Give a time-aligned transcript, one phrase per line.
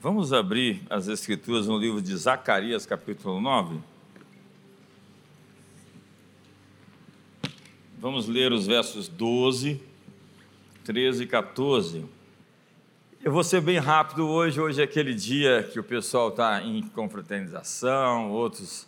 [0.00, 3.80] Vamos abrir as Escrituras no livro de Zacarias, capítulo 9.
[7.98, 9.82] Vamos ler os versos 12,
[10.84, 12.06] 13 e 14.
[13.24, 14.60] Eu vou ser bem rápido hoje.
[14.60, 18.86] Hoje é aquele dia que o pessoal está em confraternização, outros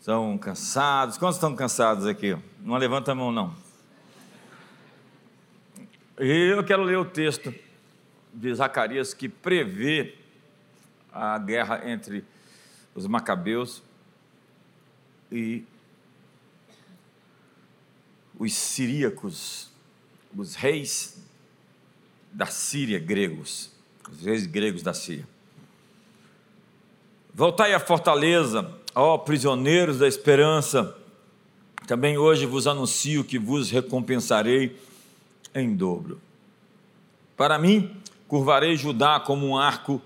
[0.00, 1.18] estão cansados.
[1.18, 2.34] Quantos estão cansados aqui?
[2.62, 3.54] Não levanta a mão, não.
[6.16, 7.54] Eu quero ler o texto
[8.32, 10.21] de Zacarias que prevê
[11.12, 12.24] a guerra entre
[12.94, 13.82] os macabeus
[15.30, 15.64] e
[18.38, 19.70] os siríacos,
[20.36, 21.18] os reis
[22.32, 23.70] da Síria gregos,
[24.10, 25.26] os reis gregos da Síria.
[27.34, 30.96] Voltai à fortaleza, ó prisioneiros da esperança,
[31.86, 34.76] também hoje vos anuncio que vos recompensarei
[35.54, 36.20] em dobro.
[37.36, 37.96] Para mim,
[38.28, 40.00] curvarei Judá como um arco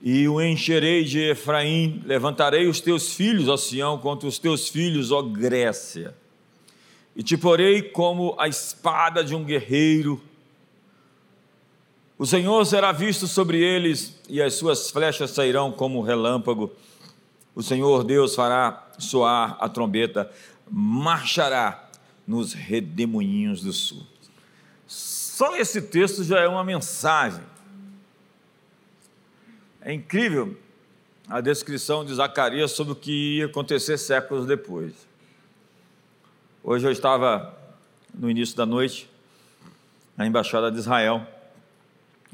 [0.00, 5.10] e o encherei de Efraim, levantarei os teus filhos, ó Sião, contra os teus filhos,
[5.10, 6.14] ó Grécia,
[7.14, 10.20] e te porei como a espada de um guerreiro.
[12.18, 16.70] O Senhor será visto sobre eles, e as suas flechas sairão como relâmpago.
[17.54, 20.30] O Senhor Deus fará soar a trombeta,
[20.70, 21.88] marchará
[22.26, 24.06] nos redemoinhos do sul.
[24.86, 27.42] Só esse texto já é uma mensagem
[29.86, 30.56] é incrível
[31.28, 35.06] a descrição de Zacarias sobre o que ia acontecer séculos depois.
[36.64, 37.56] Hoje eu estava
[38.12, 39.08] no início da noite
[40.16, 41.24] na embaixada de Israel,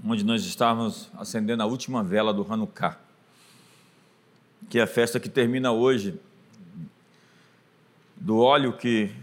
[0.02, 2.98] onde nós estávamos acendendo a última vela do Hanukkah,
[4.70, 6.18] que é a festa que termina hoje
[8.16, 9.14] do óleo que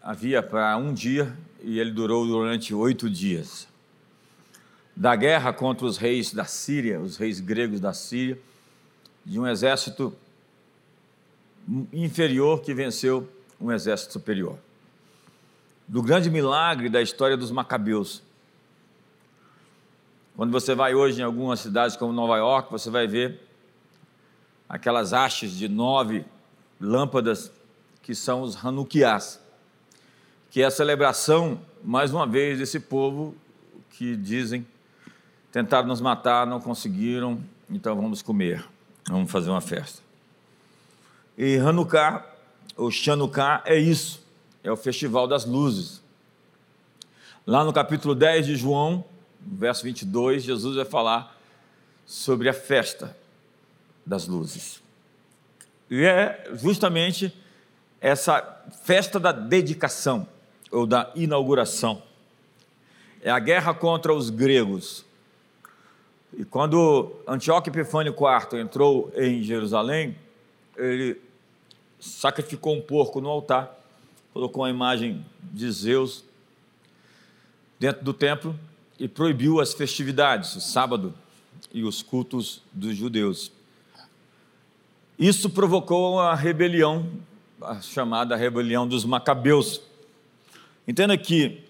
[0.00, 3.68] havia para um dia e ele durou durante oito dias
[4.96, 8.38] da guerra contra os reis da Síria, os reis gregos da Síria,
[9.24, 10.16] de um exército
[11.92, 13.28] inferior que venceu
[13.60, 14.58] um exército superior.
[15.86, 18.22] Do grande milagre da história dos Macabeus.
[20.34, 23.40] Quando você vai hoje em algumas cidades como Nova York, você vai ver
[24.68, 26.24] aquelas hastes de nove
[26.80, 27.52] lâmpadas
[28.02, 29.40] que são os Hanukiás,
[30.50, 33.34] que é a celebração, mais uma vez, desse povo
[33.90, 34.66] que dizem
[35.56, 38.62] Tentaram nos matar, não conseguiram, então vamos comer,
[39.08, 40.02] vamos fazer uma festa.
[41.34, 42.26] E Hanukkah,
[42.76, 44.22] ou Chanukah, é isso,
[44.62, 46.02] é o festival das luzes.
[47.46, 49.02] Lá no capítulo 10 de João,
[49.40, 51.34] verso 22, Jesus vai falar
[52.04, 53.16] sobre a festa
[54.04, 54.82] das luzes.
[55.90, 57.34] E é justamente
[57.98, 58.42] essa
[58.84, 60.28] festa da dedicação,
[60.70, 62.02] ou da inauguração.
[63.22, 65.05] É a guerra contra os gregos,
[66.32, 70.16] e quando Antíoco Epifânio IV entrou em Jerusalém,
[70.76, 71.20] ele
[71.98, 73.74] sacrificou um porco no altar,
[74.32, 76.24] colocou a imagem de Zeus
[77.78, 78.58] dentro do templo
[78.98, 81.14] e proibiu as festividades, o sábado
[81.72, 83.52] e os cultos dos judeus.
[85.18, 87.10] Isso provocou a rebelião,
[87.60, 89.80] a chamada rebelião dos Macabeus.
[90.86, 91.64] Entenda que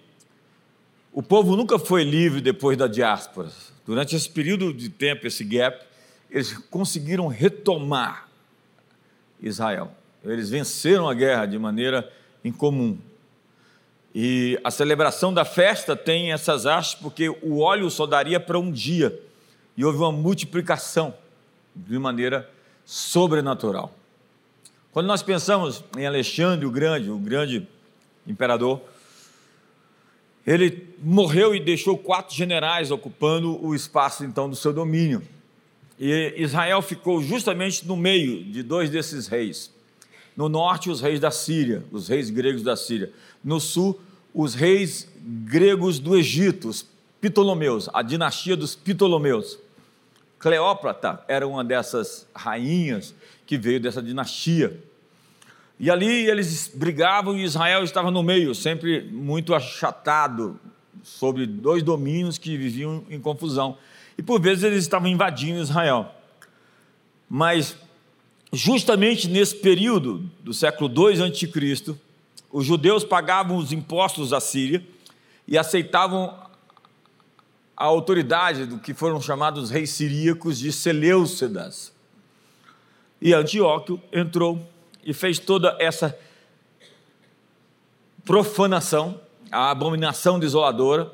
[1.13, 3.49] o povo nunca foi livre depois da diáspora.
[3.87, 5.81] Durante esse período de tempo, esse gap,
[6.29, 8.27] eles conseguiram retomar
[9.41, 9.91] Israel.
[10.25, 12.11] Eles venceram a guerra de maneira
[12.43, 12.97] incomum.
[14.13, 18.69] E a celebração da festa tem essas hastes porque o óleo só daria para um
[18.69, 19.17] dia.
[19.77, 21.13] E houve uma multiplicação
[21.73, 22.49] de maneira
[22.85, 23.95] sobrenatural.
[24.91, 27.65] Quando nós pensamos em Alexandre o Grande, o grande
[28.25, 28.81] imperador,
[30.47, 35.21] ele morreu e deixou quatro generais ocupando o espaço então do seu domínio.
[35.99, 39.69] E Israel ficou justamente no meio de dois desses reis.
[40.37, 43.11] No norte, os reis da Síria, os reis gregos da Síria.
[43.43, 43.99] No sul,
[44.33, 46.85] os reis gregos do Egito, os
[47.19, 49.59] Ptolomeus, a dinastia dos Ptolomeus.
[50.39, 53.13] Cleópatra era uma dessas rainhas
[53.45, 54.79] que veio dessa dinastia.
[55.79, 60.59] E ali eles brigavam e Israel estava no meio, sempre muito achatado,
[61.03, 63.77] sobre dois domínios que viviam em confusão.
[64.17, 66.11] E por vezes eles estavam invadindo Israel.
[67.29, 67.77] Mas
[68.51, 71.95] justamente nesse período do século II a.C.,
[72.51, 74.83] os judeus pagavam os impostos à Síria
[75.47, 76.33] e aceitavam
[77.75, 81.93] a autoridade do que foram chamados reis siríacos de Seleucidas.
[83.21, 84.67] E Antíoco entrou
[85.07, 86.19] e fez toda essa
[88.25, 91.09] profanação, a abominação desoladora,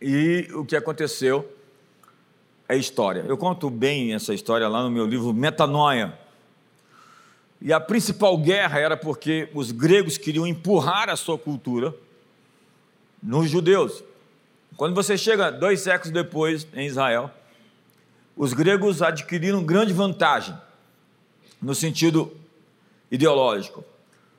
[0.00, 1.48] e o que aconteceu
[2.68, 3.24] a história.
[3.28, 6.18] Eu conto bem essa história lá no meu livro Metanoia.
[7.60, 11.94] E a principal guerra era porque os gregos queriam empurrar a sua cultura
[13.22, 14.02] nos judeus.
[14.76, 17.30] Quando você chega dois séculos depois em Israel,
[18.36, 20.58] os gregos adquiriram grande vantagem
[21.60, 22.41] no sentido
[23.12, 23.84] ideológico,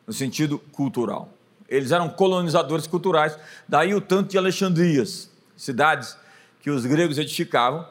[0.07, 1.29] no sentido cultural.
[1.69, 3.37] Eles eram colonizadores culturais,
[3.69, 6.17] daí o tanto de Alexandrias, cidades
[6.59, 7.87] que os gregos edificavam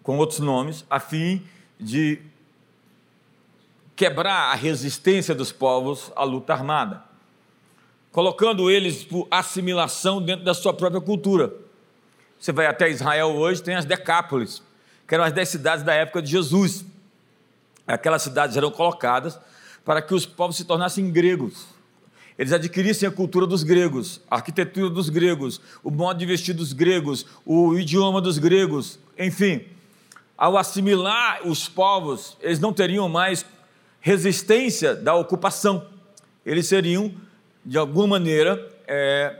[0.00, 1.44] com outros nomes, a fim
[1.78, 2.20] de
[3.96, 7.02] quebrar a resistência dos povos à luta armada,
[8.12, 11.52] colocando eles por assimilação dentro da sua própria cultura.
[12.38, 14.62] Você vai até Israel hoje, tem as Decápolis,
[15.08, 16.84] que eram as dez cidades da época de Jesus.
[17.86, 19.38] Aquelas cidades eram colocadas
[19.84, 21.66] para que os povos se tornassem gregos.
[22.36, 26.72] Eles adquirissem a cultura dos gregos, a arquitetura dos gregos, o modo de vestir dos
[26.72, 29.64] gregos, o idioma dos gregos, enfim.
[30.36, 33.46] Ao assimilar os povos, eles não teriam mais
[34.00, 35.86] resistência da ocupação.
[36.44, 37.14] Eles seriam,
[37.64, 39.38] de alguma maneira, é,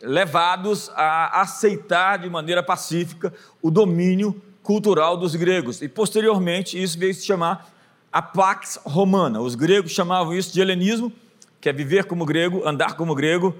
[0.00, 5.82] levados a aceitar de maneira pacífica o domínio cultural dos gregos.
[5.82, 7.71] E posteriormente isso veio se chamar
[8.12, 9.40] a Pax Romana.
[9.40, 11.12] Os gregos chamavam isso de helenismo,
[11.60, 13.56] que é viver como grego, andar como grego,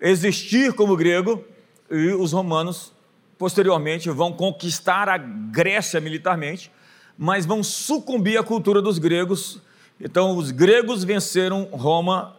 [0.00, 1.44] existir como grego,
[1.90, 2.92] e os romanos
[3.38, 6.70] posteriormente vão conquistar a Grécia militarmente
[7.18, 9.58] mas vão sucumbir à cultura dos gregos.
[10.00, 12.36] Então, os gregos venceram Roma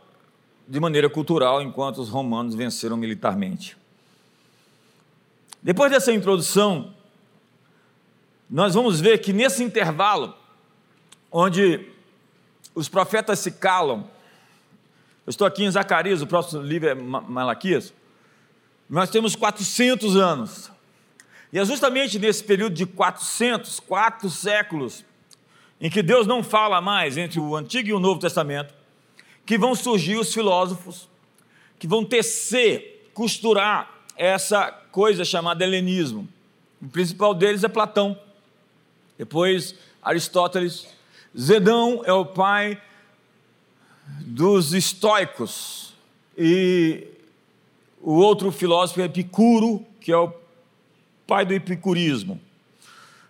[0.67, 3.77] de maneira cultural, enquanto os romanos venceram militarmente.
[5.63, 6.93] Depois dessa introdução,
[8.49, 10.35] nós vamos ver que nesse intervalo,
[11.31, 11.87] onde
[12.73, 14.09] os profetas se calam,
[15.25, 17.93] eu estou aqui em Zacarias, o próximo livro é Malaquias,
[18.89, 20.71] nós temos 400 anos
[21.51, 25.05] e é justamente nesse período de 400, quatro séculos,
[25.79, 28.73] em que Deus não fala mais entre o Antigo e o Novo Testamento,
[29.45, 31.07] que vão surgir os filósofos,
[31.79, 36.27] que vão tecer, costurar essa coisa chamada helenismo.
[36.81, 38.19] O principal deles é Platão,
[39.17, 40.87] depois Aristóteles.
[41.39, 42.81] Zedão é o pai
[44.21, 45.93] dos estoicos,
[46.35, 47.07] e
[48.01, 50.33] o outro filósofo é Epicuro, que é o
[51.27, 52.41] pai do epicurismo.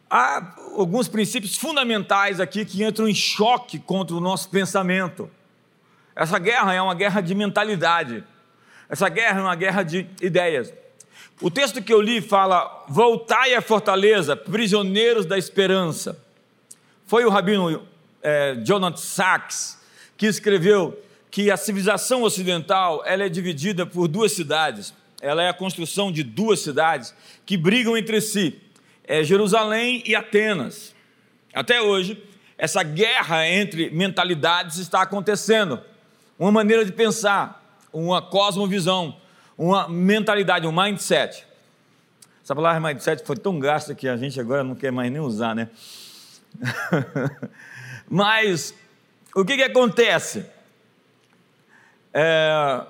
[0.09, 5.29] Há alguns princípios fundamentais aqui que entram em choque contra o nosso pensamento.
[6.15, 8.23] Essa guerra é uma guerra de mentalidade.
[8.87, 10.71] Essa guerra é uma guerra de ideias.
[11.41, 16.17] O texto que eu li fala: Voltai à fortaleza, prisioneiros da esperança.
[17.05, 17.85] Foi o rabino
[18.21, 19.77] é, Jonathan Sachs
[20.15, 20.99] que escreveu
[21.29, 26.23] que a civilização ocidental ela é dividida por duas cidades ela é a construção de
[26.23, 27.13] duas cidades
[27.45, 28.61] que brigam entre si,
[29.03, 30.95] é Jerusalém e Atenas.
[31.53, 32.21] Até hoje,
[32.57, 35.81] essa guerra entre mentalidades está acontecendo.
[36.37, 39.17] Uma maneira de pensar, uma cosmovisão,
[39.57, 41.45] uma mentalidade, um mindset.
[42.43, 45.55] Essa palavra mindset foi tão gasta que a gente agora não quer mais nem usar,
[45.55, 45.69] né?
[48.09, 48.73] Mas
[49.35, 50.45] o que, que acontece?
[52.13, 52.81] É,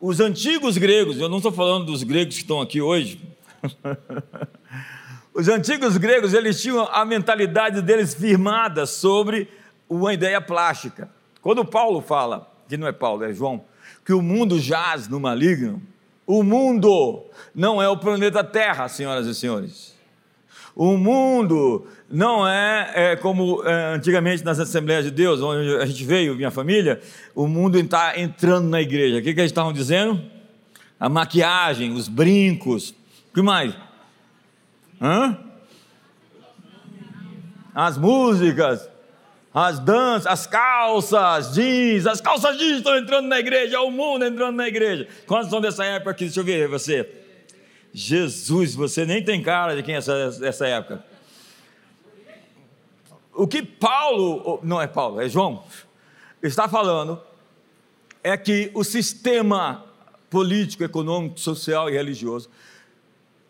[0.00, 3.20] os antigos gregos, eu não estou falando dos gregos que estão aqui hoje,
[5.32, 9.48] os antigos gregos, eles tinham a mentalidade deles firmada sobre
[9.88, 11.08] uma ideia plástica.
[11.40, 13.64] Quando Paulo fala, que não é Paulo, é João,
[14.04, 15.82] que o mundo jaz no maligno,
[16.26, 19.91] o mundo não é o planeta Terra, senhoras e senhores.
[20.74, 26.04] O mundo não é, é como é, antigamente nas Assembleias de Deus, onde a gente
[26.04, 27.00] veio, minha família,
[27.34, 29.18] o mundo está entrando na igreja.
[29.18, 30.20] O que, que eles estavam dizendo?
[30.98, 32.90] A maquiagem, os brincos.
[33.30, 33.74] O que mais?
[35.00, 35.38] Hã?
[37.74, 38.88] As músicas,
[39.52, 44.56] as danças, as calças jeans, as calças jeans estão entrando na igreja, o mundo entrando
[44.56, 45.06] na igreja.
[45.26, 46.24] Quantos são dessa época aqui?
[46.24, 47.21] Deixa eu ver você.
[47.92, 51.12] Jesus, você nem tem cara de quem é essa, essa época
[53.34, 55.64] o que Paulo, não é Paulo, é João,
[56.42, 57.20] está falando
[58.22, 59.84] é que o sistema
[60.30, 62.48] político, econômico, social e religioso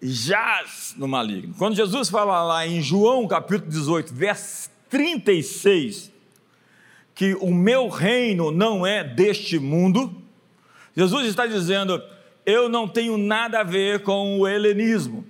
[0.01, 1.55] jaz no maligno.
[1.59, 6.11] Quando Jesus fala lá em João capítulo 18, verso 36,
[7.15, 10.15] que o meu reino não é deste mundo,
[10.97, 12.03] Jesus está dizendo:
[12.45, 15.25] eu não tenho nada a ver com o helenismo,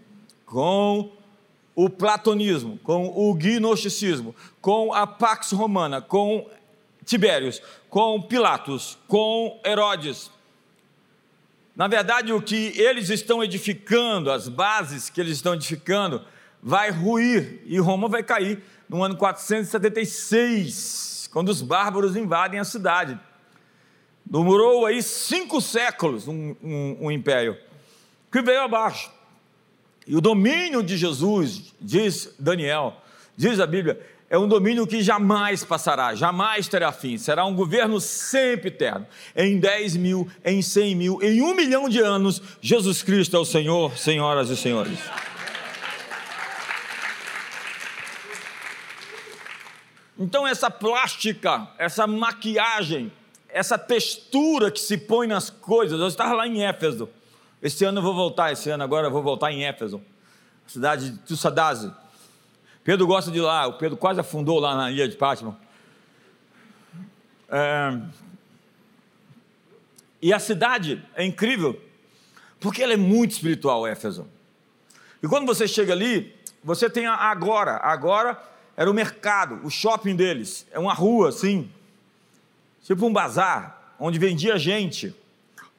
[0.47, 1.13] com
[1.75, 6.49] o platonismo, com o gnosticismo, com a Pax Romana, com
[7.05, 10.31] Tibérios, com Pilatos, com Herodes.
[11.75, 16.23] Na verdade, o que eles estão edificando, as bases que eles estão edificando,
[16.63, 23.19] vai ruir e Roma vai cair no ano 476, quando os bárbaros invadem a cidade.
[24.33, 27.55] Demorou aí cinco séculos um, um, um império
[28.31, 29.11] que veio abaixo.
[30.07, 32.97] E o domínio de Jesus, diz Daniel,
[33.37, 37.19] diz a Bíblia, é um domínio que jamais passará, jamais terá fim.
[37.19, 39.07] Será um governo sempre eterno.
[39.37, 43.45] Em 10 mil, em 100 mil, em um milhão de anos, Jesus Cristo é o
[43.45, 44.99] Senhor, senhoras e senhores.
[50.19, 53.13] Então, essa plástica, essa maquiagem,
[53.53, 56.01] essa textura que se põe nas coisas.
[56.01, 57.09] Eu estava lá em Éfeso.
[57.63, 60.03] Esse ano eu vou voltar, esse ano agora eu vou voltar em Éfeso,
[60.67, 61.93] cidade de Tussadase.
[62.83, 65.55] Pedro gosta de lá, o Pedro quase afundou lá na ilha de Patmos.
[67.49, 68.01] É...
[70.21, 71.81] E a cidade é incrível,
[72.59, 74.27] porque ela é muito espiritual, Éfeso.
[75.23, 78.43] E quando você chega ali, você tem agora, agora
[78.77, 81.71] era o mercado, o shopping deles, é uma rua assim,
[82.83, 85.15] tipo um bazar, onde vendia gente,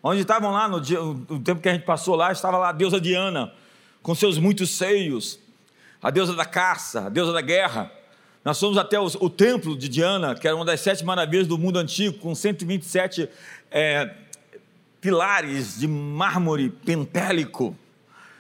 [0.02, 2.72] onde estavam lá no, dia, no tempo que a gente passou lá, estava lá a
[2.72, 3.54] deusa Diana,
[4.02, 5.40] com seus muitos seios,
[6.02, 7.92] a deusa da caça, a deusa da guerra.
[8.44, 11.58] Nós fomos até o, o templo de Diana, que era uma das sete maravilhas do
[11.58, 13.30] mundo antigo, com 127
[13.72, 14.14] é,
[15.00, 17.76] pilares de mármore pentélico.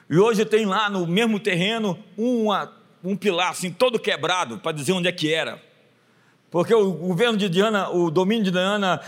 [0.09, 2.71] E hoje tem lá no mesmo terreno uma,
[3.03, 5.61] um pilar assim todo quebrado para dizer onde é que era.
[6.53, 9.01] Porque o governo de Diana, o domínio de Diana,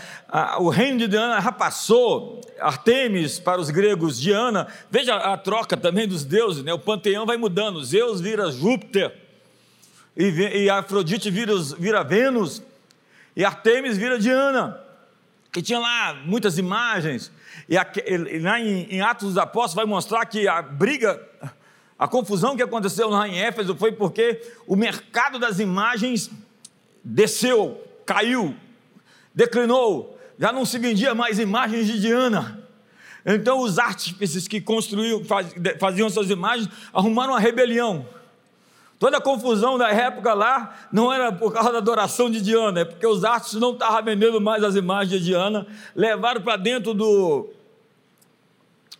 [0.58, 6.08] o reino de Diana já passou, Artemis para os gregos, Diana, veja a troca também
[6.08, 6.72] dos deuses, né?
[6.72, 9.16] o panteão vai mudando, Zeus vira Júpiter,
[10.16, 12.64] e, e Afrodite vira, vira Vênus,
[13.36, 14.80] e Artemis vira Diana,
[15.56, 17.30] e tinha lá muitas imagens,
[17.68, 21.24] e, e lá em, em Atos dos Apóstolos vai mostrar que a briga,
[21.96, 26.28] a confusão que aconteceu lá em Éfeso foi porque o mercado das imagens
[27.08, 28.56] desceu, caiu,
[29.32, 32.66] declinou, já não se vendia mais imagens de Diana.
[33.24, 35.22] Então os artífices que construíam,
[35.78, 38.06] faziam essas imagens, arrumaram uma rebelião.
[38.98, 42.84] Toda a confusão da época lá não era por causa da adoração de Diana, é
[42.84, 47.48] porque os artistas não estavam vendendo mais as imagens de Diana, levaram para dentro do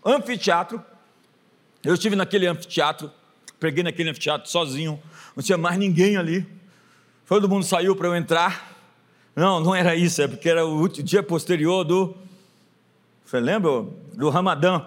[0.05, 0.83] anfiteatro.
[1.83, 3.11] Eu estive naquele anfiteatro,
[3.59, 5.01] preguei naquele anfiteatro sozinho,
[5.35, 6.47] não tinha mais ninguém ali.
[7.27, 8.77] Todo mundo saiu para eu entrar.
[9.35, 12.15] Não, não era isso, é porque era o dia posterior do.
[13.25, 13.85] Você lembra?
[14.15, 14.87] Do Ramadã.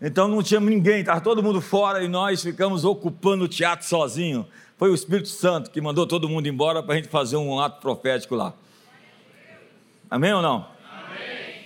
[0.00, 4.46] Então não tinha ninguém, estava todo mundo fora e nós ficamos ocupando o teatro sozinho.
[4.78, 7.80] Foi o Espírito Santo que mandou todo mundo embora para a gente fazer um ato
[7.80, 8.54] profético lá.
[10.10, 10.66] Amém ou não?
[10.90, 11.64] Amém.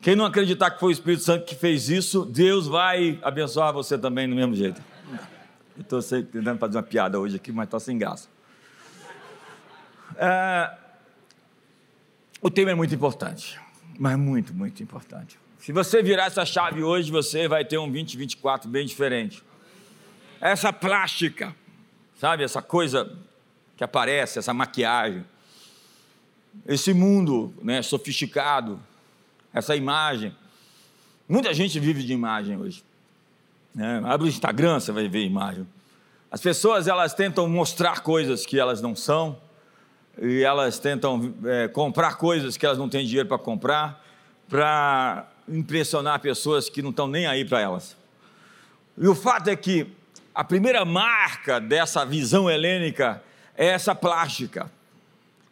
[0.00, 3.98] Quem não acreditar que foi o Espírito Santo que fez isso, Deus vai abençoar você
[3.98, 4.82] também do mesmo jeito.
[5.78, 8.28] Estou tentando fazer uma piada hoje aqui, mas está sem graça.
[10.16, 10.74] É,
[12.42, 13.60] o tema é muito importante,
[13.98, 15.38] mas muito, muito importante.
[15.58, 19.42] Se você virar essa chave hoje, você vai ter um 2024 bem diferente.
[20.40, 21.54] Essa plástica,
[22.18, 23.14] sabe, essa coisa
[23.76, 25.24] que aparece, essa maquiagem,
[26.66, 28.80] esse mundo né, sofisticado,
[29.52, 30.34] essa imagem.
[31.28, 32.82] Muita gente vive de imagem hoje.
[33.74, 34.00] Né?
[34.04, 35.66] Abre o Instagram, você vai ver imagem.
[36.30, 39.38] As pessoas elas tentam mostrar coisas que elas não são
[40.20, 44.04] e elas tentam é, comprar coisas que elas não têm dinheiro para comprar,
[44.48, 47.96] para impressionar pessoas que não estão nem aí para elas.
[48.98, 49.86] E o fato é que
[50.34, 53.22] a primeira marca dessa visão helênica
[53.56, 54.70] é essa plástica,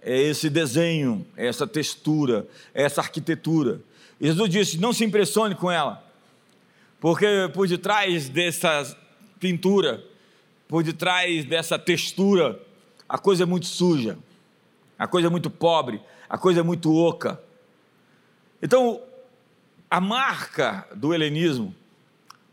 [0.02, 3.80] é esse desenho, é essa textura, é essa arquitetura.
[4.20, 6.04] Jesus disse: não se impressione com ela,
[7.00, 8.96] porque por detrás dessa
[9.40, 10.04] pintura,
[10.68, 12.60] por detrás dessa textura,
[13.08, 14.18] a coisa é muito suja
[14.98, 17.40] a coisa é muito pobre, a coisa é muito oca.
[18.60, 19.00] Então,
[19.88, 21.74] a marca do helenismo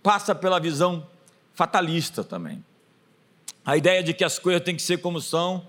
[0.04, 1.08] passa pela visão
[1.54, 2.64] fatalista também.
[3.66, 5.66] A ideia de que as coisas têm que ser como são,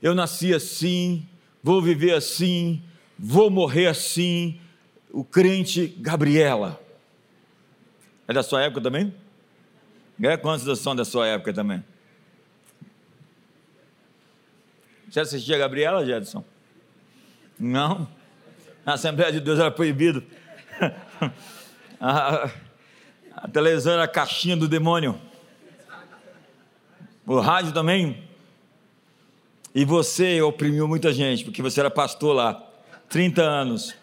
[0.00, 1.28] eu nasci assim,
[1.62, 2.82] vou viver assim,
[3.18, 4.58] vou morrer assim.
[5.10, 6.80] O crente Gabriela.
[8.26, 9.14] É da sua época também?
[10.22, 11.84] É quantos são da sua época também?
[15.16, 16.44] Você assistia a Gabriela, Jedson?
[17.58, 18.06] Não.
[18.84, 20.22] Na Assembleia de Deus era proibido.
[21.98, 22.50] a,
[23.34, 25.18] a televisão era a caixinha do demônio.
[27.24, 28.24] O rádio também.
[29.74, 32.62] E você oprimiu muita gente, porque você era pastor lá.
[33.08, 33.94] 30 anos.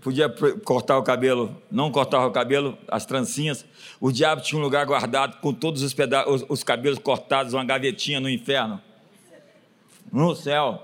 [0.00, 0.30] podia
[0.64, 3.62] cortar o cabelo, não cortar o cabelo, as trancinhas.
[4.00, 5.94] O diabo tinha um lugar guardado com todos os,
[6.28, 8.80] os, os cabelos cortados, uma gavetinha no inferno.
[10.12, 10.82] No céu.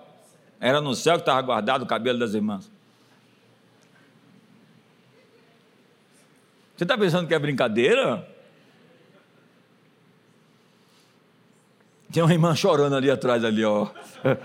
[0.61, 2.71] Era no céu que estava guardado o cabelo das irmãs.
[6.77, 8.27] Você está pensando que é brincadeira?
[12.13, 13.89] Tem uma irmã chorando ali atrás, ali, ó.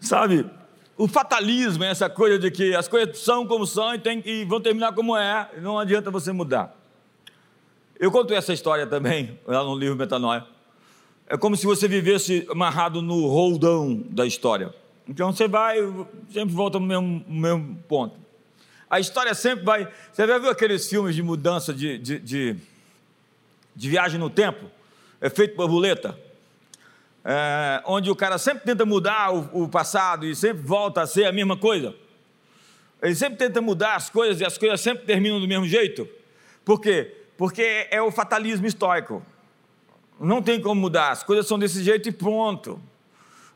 [0.00, 0.48] Sabe?
[0.96, 4.46] O fatalismo é essa coisa de que as coisas são como são e, tem, e
[4.46, 6.74] vão terminar como é, não adianta você mudar.
[8.00, 10.46] Eu conto essa história também, lá no livro Metanoia.
[11.28, 14.72] É como se você vivesse amarrado no roldão da história.
[15.08, 15.78] Então você vai,
[16.32, 18.16] sempre volta no mesmo, mesmo ponto.
[18.88, 19.88] A história sempre vai.
[20.12, 22.56] Você já viu aqueles filmes de mudança de, de, de,
[23.74, 24.70] de viagem no tempo?
[25.20, 26.16] Efeito borboleta?
[27.24, 31.24] É, onde o cara sempre tenta mudar o, o passado e sempre volta a ser
[31.24, 31.92] a mesma coisa.
[33.02, 36.08] Ele sempre tenta mudar as coisas e as coisas sempre terminam do mesmo jeito.
[36.64, 37.16] Por quê?
[37.36, 39.24] Porque é o fatalismo estoico.
[40.18, 42.80] Não tem como mudar, as coisas são desse jeito e pronto.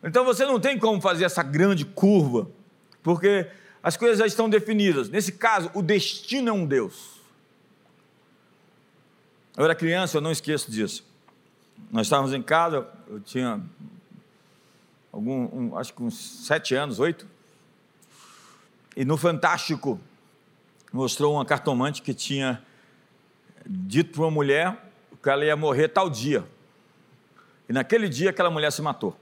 [0.02, 2.50] Então você não tem como fazer essa grande curva,
[3.02, 3.50] porque
[3.82, 5.08] as coisas já estão definidas.
[5.08, 7.20] Nesse caso, o destino é um Deus.
[9.56, 11.04] Eu era criança, eu não esqueço disso.
[11.90, 13.60] Nós estávamos em casa, eu tinha
[15.10, 17.26] algum, um, acho que uns sete anos, oito.
[18.96, 20.00] E no Fantástico
[20.92, 22.62] mostrou uma cartomante que tinha
[23.66, 24.89] dito para uma mulher
[25.22, 26.44] que ela ia morrer tal dia.
[27.68, 29.16] E naquele dia aquela mulher se matou.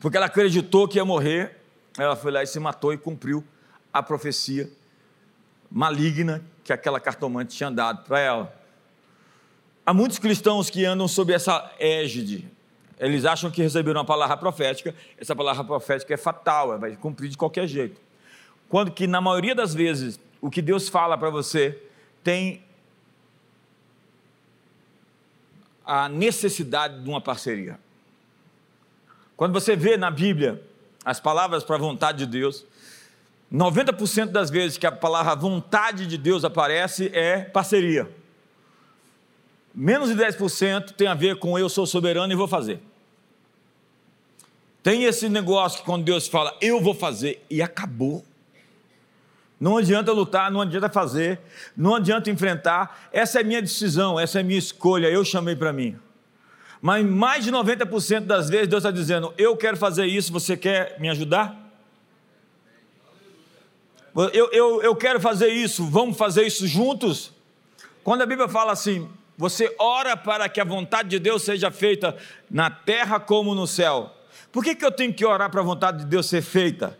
[0.00, 1.56] Porque ela acreditou que ia morrer,
[1.98, 3.44] ela foi lá e se matou e cumpriu
[3.92, 4.70] a profecia
[5.70, 8.54] maligna que aquela cartomante tinha dado para ela.
[9.84, 12.46] Há muitos cristãos que andam sob essa égide.
[12.98, 17.36] Eles acham que receberam uma palavra profética, essa palavra profética é fatal, vai cumprir de
[17.36, 18.00] qualquer jeito.
[18.68, 21.80] Quando que, na maioria das vezes, o que Deus fala para você
[22.22, 22.62] tem
[25.88, 27.80] a necessidade de uma parceria.
[29.34, 30.62] Quando você vê na Bíblia
[31.02, 32.66] as palavras para a vontade de Deus,
[33.50, 38.06] 90% das vezes que a palavra vontade de Deus aparece é parceria.
[39.74, 42.82] Menos de 10% tem a ver com eu sou soberano e vou fazer.
[44.82, 48.22] Tem esse negócio que quando Deus fala eu vou fazer e acabou.
[49.60, 51.40] Não adianta lutar, não adianta fazer,
[51.76, 53.08] não adianta enfrentar.
[53.12, 55.98] Essa é minha decisão, essa é minha escolha, eu chamei para mim.
[56.80, 60.98] Mas mais de 90% das vezes Deus está dizendo: Eu quero fazer isso, você quer
[61.00, 61.56] me ajudar?
[64.32, 67.32] Eu, eu, eu quero fazer isso, vamos fazer isso juntos?
[68.02, 72.16] Quando a Bíblia fala assim, você ora para que a vontade de Deus seja feita
[72.50, 74.12] na terra como no céu.
[74.50, 76.98] Por que, que eu tenho que orar para a vontade de Deus ser feita?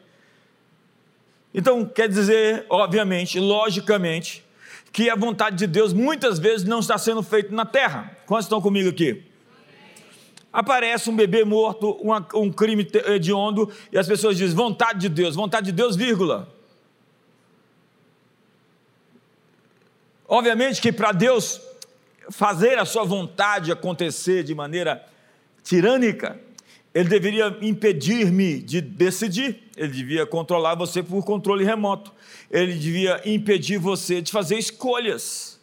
[1.59, 4.45] Então, quer dizer, obviamente, logicamente,
[4.93, 8.17] que a vontade de Deus muitas vezes não está sendo feita na terra.
[8.27, 9.25] Quantos estão comigo aqui?
[10.53, 15.35] Aparece um bebê morto, uma, um crime hediondo, e as pessoas dizem: vontade de Deus,
[15.35, 16.49] vontade de Deus, vírgula.
[20.29, 21.61] Obviamente que para Deus
[22.31, 25.05] fazer a sua vontade acontecer de maneira
[25.65, 26.39] tirânica,
[26.99, 32.13] ele deveria impedir-me de decidir, ele devia controlar você por controle remoto,
[32.51, 35.61] ele devia impedir você de fazer escolhas.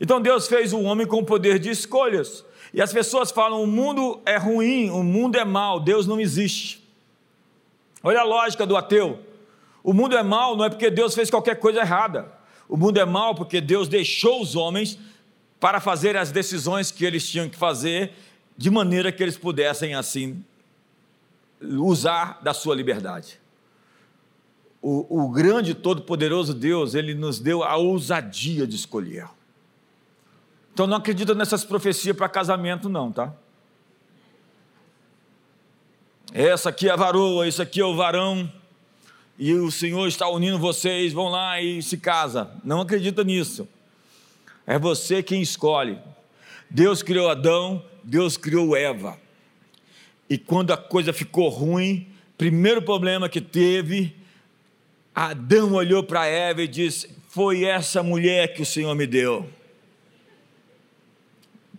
[0.00, 2.44] Então Deus fez o homem com o poder de escolhas.
[2.72, 6.88] E as pessoas falam: o mundo é ruim, o mundo é mal, Deus não existe.
[8.00, 9.18] Olha a lógica do ateu.
[9.82, 12.32] O mundo é mal não é porque Deus fez qualquer coisa errada.
[12.68, 15.00] O mundo é mal porque Deus deixou os homens
[15.58, 18.12] para fazer as decisões que eles tinham que fazer
[18.56, 20.44] de maneira que eles pudessem assim
[21.60, 23.40] usar da sua liberdade.
[24.80, 29.26] O, o grande, todo-poderoso Deus, ele nos deu a ousadia de escolher.
[30.72, 33.32] Então não acredita nessas profecias para casamento, não, tá?
[36.32, 38.52] Essa aqui é a varoa, isso aqui é o varão,
[39.38, 42.50] e o Senhor está unindo vocês, vão lá e se casa.
[42.64, 43.68] Não acredita nisso.
[44.66, 45.98] É você quem escolhe.
[46.68, 49.18] Deus criou Adão, Deus criou Eva.
[50.28, 54.14] E quando a coisa ficou ruim, primeiro problema que teve,
[55.14, 59.48] Adão olhou para Eva e disse: Foi essa mulher que o Senhor me deu.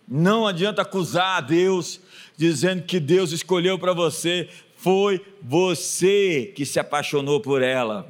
[0.08, 2.00] Não adianta acusar a Deus
[2.38, 8.08] dizendo que Deus escolheu para você, foi você que se apaixonou por ela.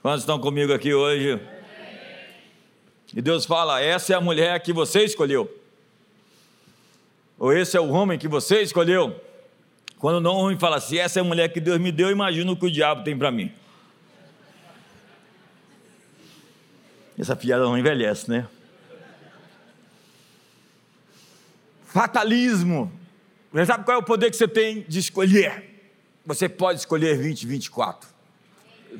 [0.00, 1.40] Quantos estão comigo aqui hoje?
[3.14, 5.61] E Deus fala: essa é a mulher que você escolheu.
[7.42, 9.20] Ou esse é o homem que você escolheu.
[9.98, 12.56] Quando não homem fala assim, essa é a mulher que Deus me deu, imagina o
[12.56, 13.52] que o diabo tem para mim.
[17.18, 18.46] Essa piada não envelhece, né?
[21.84, 22.92] Fatalismo.
[23.52, 25.82] Você sabe qual é o poder que você tem de escolher?
[26.24, 28.08] Você pode escolher 2024.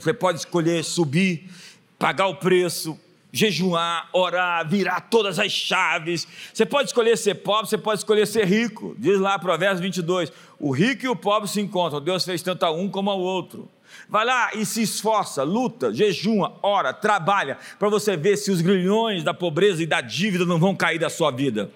[0.01, 1.49] Você pode escolher subir,
[1.97, 2.99] pagar o preço,
[3.33, 6.29] jejuar, orar, virar todas as chaves.
[6.53, 8.95] Você pode escolher ser pobre, você pode escolher ser rico.
[8.99, 12.01] Diz lá Provérbios 22: o rico e o pobre se encontram.
[12.01, 13.69] Deus fez tanto a um como ao outro.
[14.09, 19.23] Vai lá e se esforça, luta, jejuma, ora, trabalha, para você ver se os grilhões
[19.23, 21.71] da pobreza e da dívida não vão cair da sua vida.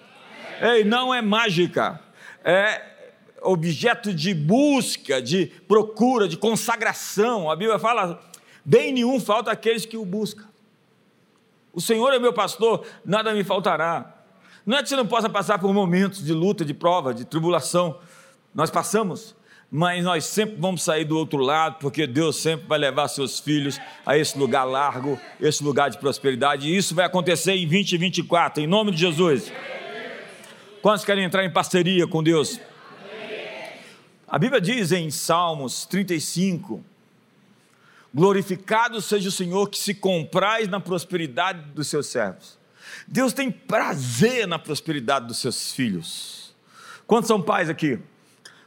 [0.59, 1.99] Ei, não é mágica,
[2.43, 2.81] é
[3.41, 7.51] objeto de busca, de procura, de consagração.
[7.51, 8.19] A Bíblia fala:
[8.65, 10.45] bem nenhum falta aqueles que o buscam.
[11.77, 14.15] O Senhor é meu pastor, nada me faltará.
[14.65, 17.99] Não é que você não possa passar por momentos de luta, de prova, de tribulação.
[18.51, 19.35] Nós passamos,
[19.69, 23.79] mas nós sempre vamos sair do outro lado, porque Deus sempre vai levar seus filhos
[24.03, 28.65] a esse lugar largo, esse lugar de prosperidade, e isso vai acontecer em 2024, em
[28.65, 29.53] nome de Jesus.
[30.81, 32.59] Quantos querem entrar em parceria com Deus?
[34.27, 36.83] A Bíblia diz em Salmos 35:
[38.17, 42.57] Glorificado seja o Senhor que se compraz na prosperidade dos seus servos.
[43.07, 46.55] Deus tem prazer na prosperidade dos seus filhos.
[47.05, 47.99] Quantos são pais aqui?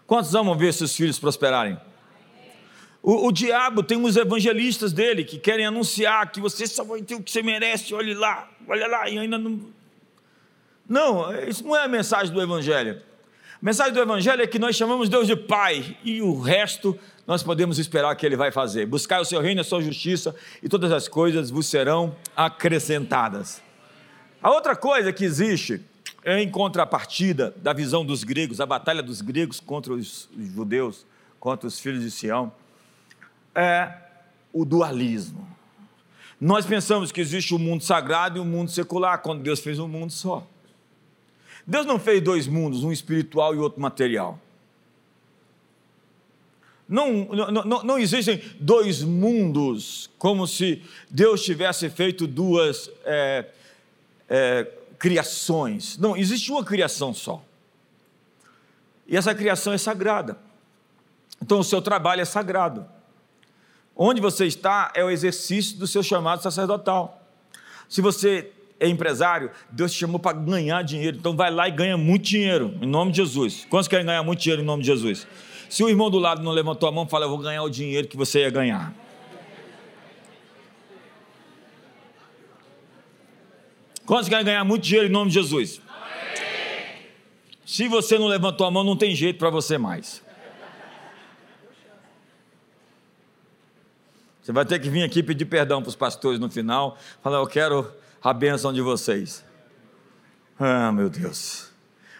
[0.06, 1.76] Quantos amam ver seus filhos prosperarem?
[3.02, 7.16] O, o, diabo tem uns evangelistas dele que querem anunciar que você só vai ter
[7.16, 9.60] o que você merece, olhe lá, olha lá, e ainda não.
[10.88, 13.02] Não, isso não é a mensagem do Evangelho.
[13.60, 16.96] A mensagem do Evangelho é que nós chamamos Deus de Pai e o resto
[17.30, 18.86] nós podemos esperar que Ele vai fazer.
[18.86, 23.62] Buscar o seu reino a sua justiça e todas as coisas vos serão acrescentadas.
[24.42, 25.80] A outra coisa que existe
[26.24, 31.06] é em contrapartida da visão dos gregos, a batalha dos gregos contra os judeus,
[31.38, 32.52] contra os filhos de Sião,
[33.54, 33.92] é
[34.52, 35.46] o dualismo.
[36.40, 39.60] Nós pensamos que existe o um mundo sagrado e o um mundo secular, quando Deus
[39.60, 40.44] fez um mundo só.
[41.64, 44.36] Deus não fez dois mundos, um espiritual e outro material.
[46.90, 53.46] Não, não, não, existem dois mundos, como se Deus tivesse feito duas é,
[54.28, 54.66] é,
[54.98, 55.96] criações.
[55.98, 57.44] Não, existe uma criação só.
[59.06, 60.36] E essa criação é sagrada.
[61.40, 62.84] Então o seu trabalho é sagrado.
[63.94, 67.24] Onde você está é o exercício do seu chamado sacerdotal.
[67.88, 68.50] Se você
[68.80, 71.18] é empresário, Deus te chamou para ganhar dinheiro.
[71.18, 73.64] Então vai lá e ganha muito dinheiro, em nome de Jesus.
[73.70, 75.24] Quantos querem ganhar muito dinheiro em nome de Jesus?
[75.70, 78.08] Se o irmão do lado não levantou a mão, fala: Eu vou ganhar o dinheiro
[78.08, 78.92] que você ia ganhar.
[84.04, 85.80] Quantos querem ganhar muito dinheiro em nome de Jesus?
[87.64, 90.20] Se você não levantou a mão, não tem jeito para você mais.
[94.42, 97.46] Você vai ter que vir aqui pedir perdão para os pastores no final, falar: Eu
[97.46, 97.88] quero
[98.20, 99.44] a bênção de vocês.
[100.58, 101.70] Ah, meu Deus.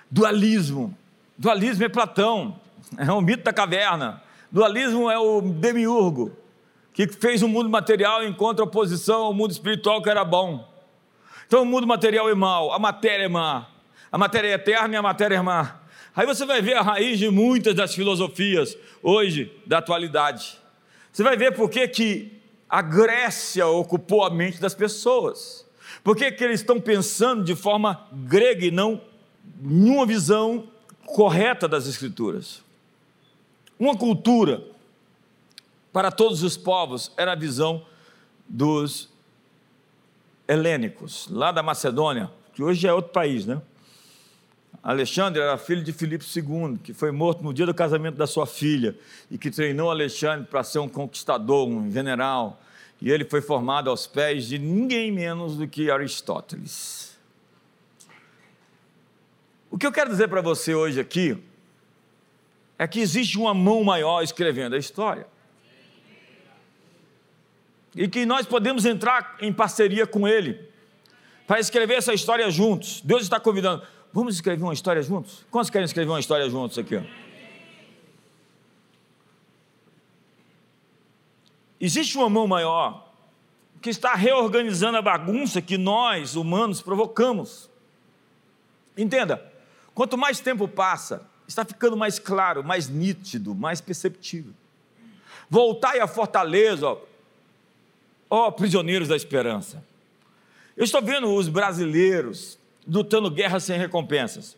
[0.09, 0.97] Dualismo.
[1.37, 2.61] Dualismo é Platão,
[2.97, 4.23] é o mito da caverna.
[4.51, 6.37] Dualismo é o demiurgo,
[6.93, 10.69] que fez o mundo material em contraposição ao mundo espiritual que era bom.
[11.47, 13.69] Então o mundo material é mau, a matéria é má,
[14.11, 15.81] a matéria é eterna e a matéria é má.
[16.15, 20.59] Aí você vai ver a raiz de muitas das filosofias hoje, da atualidade.
[21.13, 25.67] Você vai ver por que, que a Grécia ocupou a mente das pessoas.
[26.03, 29.01] Por que, que eles estão pensando de forma grega e não
[29.63, 30.69] em uma visão
[31.05, 32.63] correta das Escrituras?
[33.81, 34.63] Uma cultura
[35.91, 37.83] para todos os povos era a visão
[38.47, 39.09] dos
[40.47, 43.63] helênicos, lá da Macedônia, que hoje é outro país, né?
[44.83, 48.47] Alexandre era filho de Filipe II, que foi morto no dia do casamento da sua
[48.47, 48.95] filha
[49.31, 52.61] e que treinou Alexandre para ser um conquistador, um general
[53.01, 57.19] e ele foi formado aos pés de ninguém menos do que Aristóteles.
[59.71, 61.43] O que eu quero dizer para você hoje aqui
[62.81, 65.27] é que existe uma mão maior escrevendo a história.
[67.95, 70.59] E que nós podemos entrar em parceria com ele
[71.47, 73.03] para escrever essa história juntos.
[73.03, 73.87] Deus está convidando.
[74.15, 75.45] Vamos escrever uma história juntos?
[75.51, 77.07] Quantos querem escrever uma história juntos aqui?
[81.79, 83.13] Existe uma mão maior
[83.83, 87.69] que está reorganizando a bagunça que nós, humanos, provocamos.
[88.97, 89.53] Entenda,
[89.95, 94.53] quanto mais tempo passa, está ficando mais claro, mais nítido, mais perceptível.
[95.49, 97.01] Voltai à fortaleza, ó,
[98.29, 99.85] ó prisioneiros da esperança.
[100.77, 104.57] Eu estou vendo os brasileiros lutando guerras sem recompensas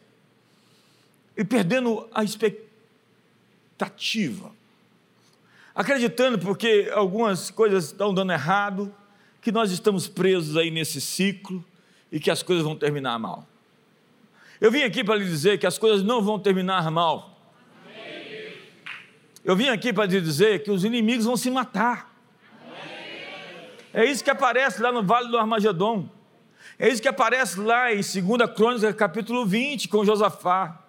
[1.37, 2.62] e perdendo a expectativa
[5.74, 8.94] acreditando porque algumas coisas estão dando errado,
[9.40, 11.64] que nós estamos presos aí nesse ciclo
[12.11, 13.46] e que as coisas vão terminar mal.
[14.62, 17.37] Eu vim aqui para lhe dizer que as coisas não vão terminar mal.
[19.44, 22.14] Eu vim aqui para lhe dizer que os inimigos vão se matar.
[23.92, 26.09] É isso que aparece lá no Vale do Armagedon.
[26.79, 30.81] É isso que aparece lá em 2 Crônicas, capítulo 20, com Josafá.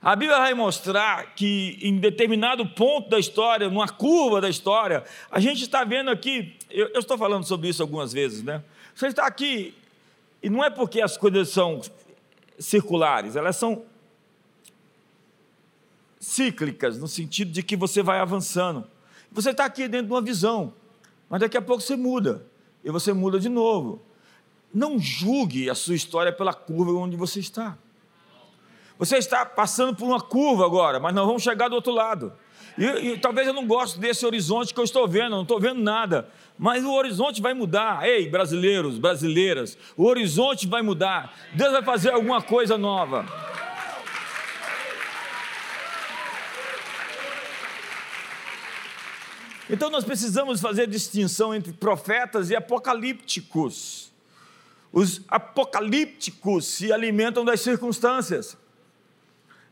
[0.00, 5.38] A Bíblia vai mostrar que em determinado ponto da história, numa curva da história, a
[5.38, 8.64] gente está vendo aqui, eu, eu, estou falando sobre isso algumas vezes, né?
[8.94, 9.74] Você está aqui,
[10.42, 11.82] e não é porque as coisas são
[12.58, 13.84] circulares, elas são
[16.18, 18.86] cíclicas, no sentido de que você vai avançando.
[19.30, 20.72] Você está aqui dentro de uma visão,
[21.28, 22.46] mas daqui a pouco você muda,
[22.82, 24.02] e você muda de novo.
[24.72, 27.78] Não julgue a sua história pela curva onde você está.
[28.98, 32.32] Você está passando por uma curva agora, mas nós vamos chegar do outro lado.
[32.78, 35.80] E, e, talvez eu não goste desse horizonte que eu estou vendo, não estou vendo
[35.80, 36.28] nada.
[36.58, 38.06] Mas o horizonte vai mudar.
[38.06, 41.34] Ei, brasileiros, brasileiras, o horizonte vai mudar.
[41.54, 43.26] Deus vai fazer alguma coisa nova.
[49.68, 54.12] Então nós precisamos fazer distinção entre profetas e apocalípticos.
[54.92, 58.56] Os apocalípticos se alimentam das circunstâncias.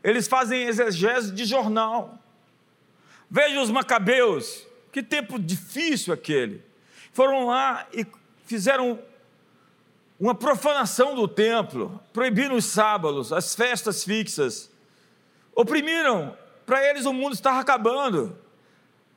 [0.03, 2.19] Eles fazem exegese de jornal.
[3.35, 6.63] Veja os macabeus, que tempo difícil aquele.
[7.11, 8.07] Foram lá e
[8.45, 8.97] fizeram
[10.17, 14.71] uma profanação do templo, proibiram os sábados, as festas fixas,
[15.53, 16.33] oprimiram,
[16.65, 18.37] para eles o mundo estava acabando.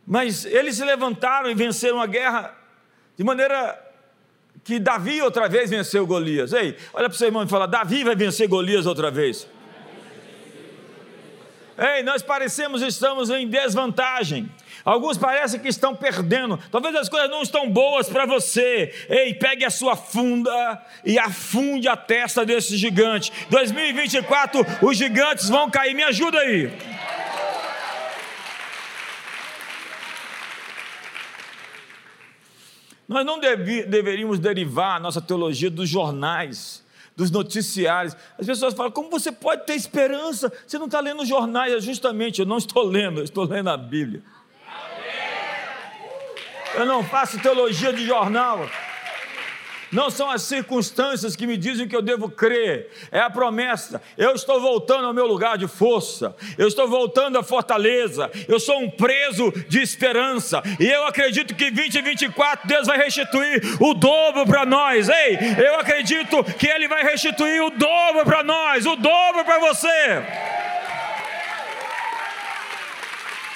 [0.04, 2.59] Mas eles se levantaram e venceram a guerra
[3.16, 3.81] de maneira
[4.64, 6.52] que Davi outra vez venceu Golias.
[6.52, 9.46] Ei, olha para o seu irmão e fala: Davi vai vencer Golias outra vez.
[11.78, 14.50] Ei, nós parecemos estamos em desvantagem.
[14.84, 16.58] Alguns parecem que estão perdendo.
[16.72, 18.92] Talvez as coisas não estão boas para você.
[19.08, 20.50] Ei, pegue a sua funda
[21.04, 23.32] e afunde a testa desse gigante.
[23.48, 25.94] 2024, os gigantes vão cair.
[25.94, 26.72] Me ajuda aí.
[33.06, 36.84] Nós não deve, deveríamos derivar a nossa teologia dos jornais,
[37.18, 38.16] dos noticiários.
[38.38, 40.52] As pessoas falam: como você pode ter esperança?
[40.64, 41.74] Você não está lendo jornais.
[41.74, 44.22] É justamente, eu não estou lendo, eu estou lendo a Bíblia.
[46.76, 48.70] Eu não faço teologia de jornal.
[49.90, 54.03] Não são as circunstâncias que me dizem que eu devo crer, é a promessa.
[54.16, 58.79] Eu estou voltando ao meu lugar de força, eu estou voltando à fortaleza, eu sou
[58.81, 64.66] um preso de esperança, e eu acredito que 2024 Deus vai restituir o dobro para
[64.66, 65.09] nós.
[65.09, 70.22] Ei, eu acredito que Ele vai restituir o dobro para nós, o dobro para você.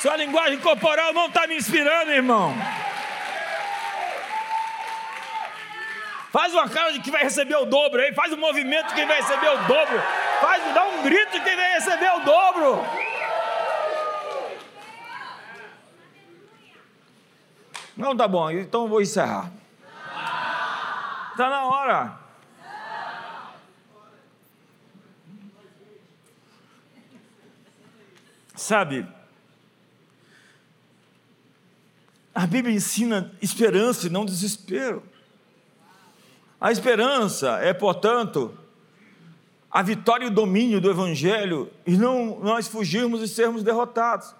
[0.00, 2.56] Sua linguagem corporal não está me inspirando, irmão.
[6.32, 9.06] Faz uma cara de que vai receber o dobro aí, faz um movimento de quem
[9.06, 10.00] vai receber o dobro.
[10.40, 12.86] Faz, dá um grito de quem vai receber o dobro.
[17.94, 19.52] Não, tá bom, então vou encerrar.
[21.32, 22.18] Está na hora.
[28.56, 29.06] Sabe,
[32.34, 35.11] a Bíblia ensina esperança e não desespero.
[36.62, 38.56] A esperança é, portanto,
[39.68, 44.32] a vitória e o domínio do Evangelho e não nós fugirmos e sermos derrotados.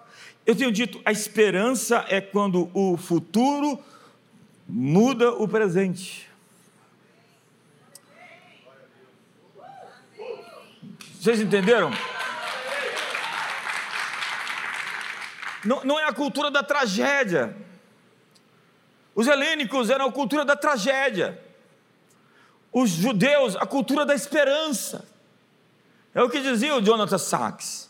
[0.45, 3.77] Eu tenho dito, a esperança é quando o futuro
[4.65, 6.29] muda o presente.
[11.19, 11.91] Vocês entenderam?
[15.65, 17.53] Não, não é a cultura da tragédia.
[19.13, 21.42] Os helênicos eram a cultura da tragédia
[22.73, 25.07] os judeus a cultura da esperança.
[26.13, 27.89] É o que dizia o Jonathan Sachs.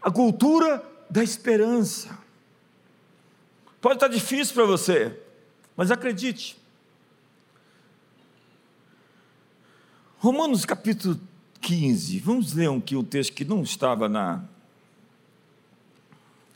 [0.00, 2.16] A cultura da esperança.
[3.80, 5.20] Pode estar difícil para você,
[5.76, 6.56] mas acredite.
[10.18, 11.20] Romanos capítulo
[11.60, 12.18] 15.
[12.20, 14.42] Vamos ler aqui um texto que não estava na.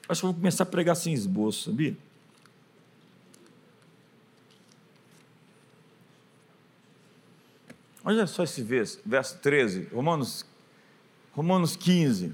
[0.08, 1.96] Acho que vou começar a pregar sem esboço, sabia?
[8.08, 10.46] Olha só esse verso, verso 13, Romanos,
[11.32, 12.32] Romanos 15.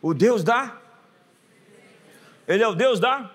[0.00, 0.80] O Deus dá?
[2.46, 3.34] Ele é o Deus da?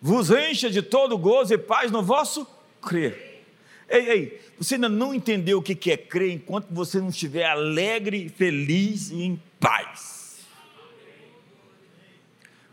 [0.00, 2.46] Vos encha de todo gozo e paz no vosso
[2.80, 3.44] crer.
[3.88, 8.28] Ei, ei, você ainda não entendeu o que é crer enquanto você não estiver alegre,
[8.28, 10.46] feliz e em paz.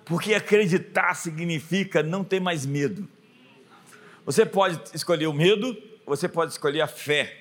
[0.05, 3.09] Porque acreditar significa não ter mais medo.
[4.25, 7.37] Você pode escolher o medo, você pode escolher a fé.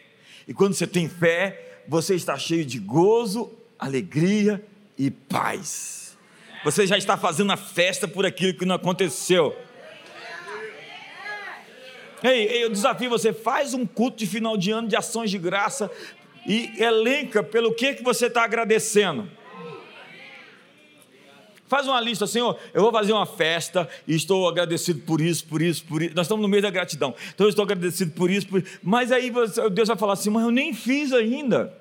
[0.47, 4.65] E quando você tem fé, você está cheio de gozo, alegria
[4.97, 6.17] e paz.
[6.65, 9.57] Você já está fazendo a festa por aquilo que não aconteceu.
[12.23, 15.91] Ei, eu desafio você, faz um culto de final de ano de ações de graça
[16.47, 19.29] e elenca pelo que, que você está agradecendo.
[21.71, 25.63] Faz uma lista, Senhor, eu vou fazer uma festa e estou agradecido por isso, por
[25.63, 26.17] isso, por isso.
[26.17, 27.15] Nós estamos no meio da gratidão.
[27.33, 28.81] Então eu estou agradecido por isso, por isso.
[28.83, 29.33] Mas aí
[29.71, 31.73] Deus vai falar assim, mas eu nem fiz ainda.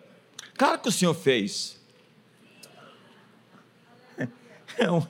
[0.56, 1.82] Claro que o Senhor fez.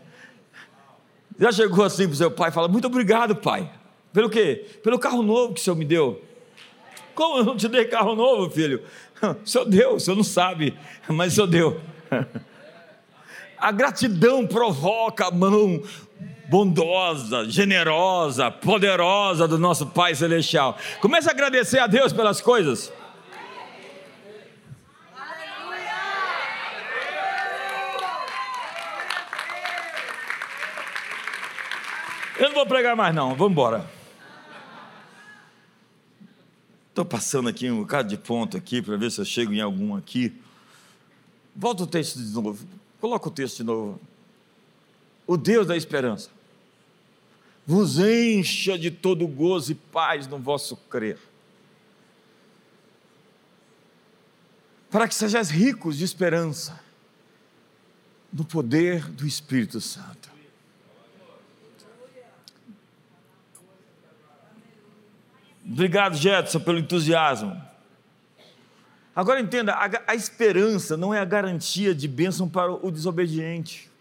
[1.37, 3.69] Já chegou assim para o seu pai e fala, muito obrigado, pai.
[4.13, 4.65] Pelo quê?
[4.81, 6.23] Pelo carro novo que o Senhor me deu.
[7.13, 8.81] Como eu não te dei carro novo, filho?
[9.21, 10.73] O Senhor deu, o Senhor não sabe,
[11.09, 11.81] mas o Senhor deu.
[13.59, 15.83] A gratidão provoca a mão
[16.49, 20.77] bondosa, generosa, poderosa do nosso Pai Celestial.
[20.99, 22.91] Comece a agradecer a Deus pelas coisas.
[32.39, 33.85] Eu não vou pregar mais não, vamos embora.
[36.87, 39.95] Estou passando aqui um bocado de ponto aqui para ver se eu chego em algum
[39.95, 40.33] aqui.
[41.55, 42.65] Volta o texto de novo.
[42.99, 43.99] Coloca o texto de novo.
[45.25, 46.29] O Deus da esperança
[47.65, 51.19] vos encha de todo gozo e paz no vosso crer.
[54.89, 56.79] Para que sejais ricos de esperança
[58.33, 60.31] no poder do Espírito Santo.
[65.63, 67.68] Obrigado, Jetson, pelo entusiasmo.
[69.19, 73.91] Agora entenda: a, a, esperança não é a garantia de bênção para o desobediente.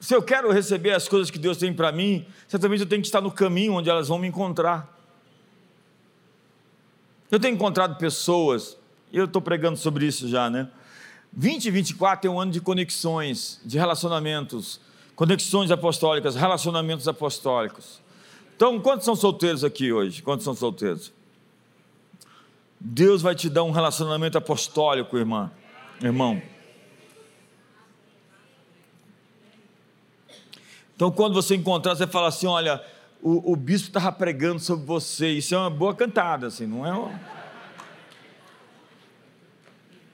[0.00, 3.06] Se eu quero receber as coisas que Deus tem para mim, certamente eu tenho que
[3.06, 4.92] estar no caminho onde elas vão me encontrar.
[7.30, 8.76] Eu tenho encontrado pessoas,
[9.12, 10.68] e eu estou pregando sobre isso já, né?
[11.34, 14.80] 2024 é um ano de conexões, de relacionamentos,
[15.14, 18.00] conexões apostólicas, relacionamentos apostólicos.
[18.56, 20.20] Então, quantos são solteiros aqui hoje?
[20.20, 21.14] Quantos são solteiros?
[22.78, 25.50] Deus vai te dar um relacionamento apostólico, irmã,
[26.02, 26.40] irmão.
[30.94, 32.82] Então, quando você encontrar, você fala assim: olha,
[33.22, 35.28] o, o bispo estava pregando sobre você.
[35.28, 36.92] Isso é uma boa cantada, assim, não é?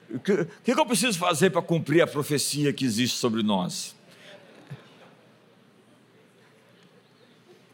[0.09, 3.95] O que, que eu preciso fazer para cumprir a profecia que existe sobre nós?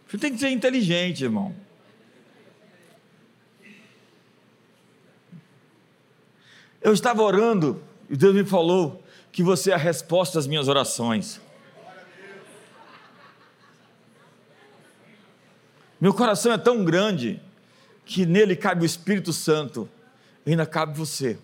[0.08, 1.54] Você tem que ser inteligente, irmão.
[6.82, 11.42] Eu estava orando e Deus me falou que você é a resposta às minhas orações.
[16.00, 17.42] Meu coração é tão grande
[18.06, 19.90] que nele cabe o Espírito Santo,
[20.48, 21.38] ainda cabe você.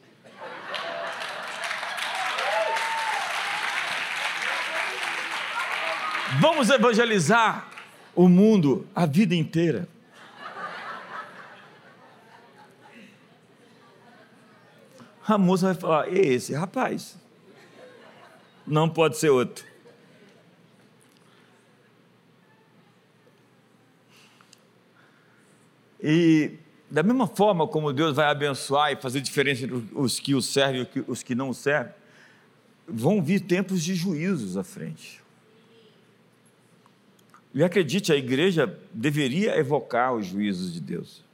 [6.40, 7.70] Vamos evangelizar
[8.16, 9.88] o mundo a vida inteira.
[15.28, 17.18] A moça vai falar: esse rapaz,
[18.66, 19.66] não pode ser outro.
[26.02, 26.52] E
[26.90, 30.88] da mesma forma como Deus vai abençoar e fazer diferença entre os que o servem
[30.96, 31.94] e os que não o servem,
[32.88, 35.20] vão vir tempos de juízos à frente.
[37.56, 41.25] E acredite, a igreja deveria evocar os juízos de Deus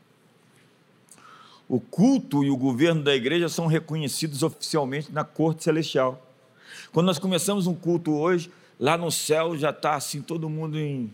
[1.72, 6.22] o culto e o governo da igreja são reconhecidos oficialmente na corte celestial.
[6.92, 11.10] Quando nós começamos um culto hoje, lá no céu já está assim todo mundo em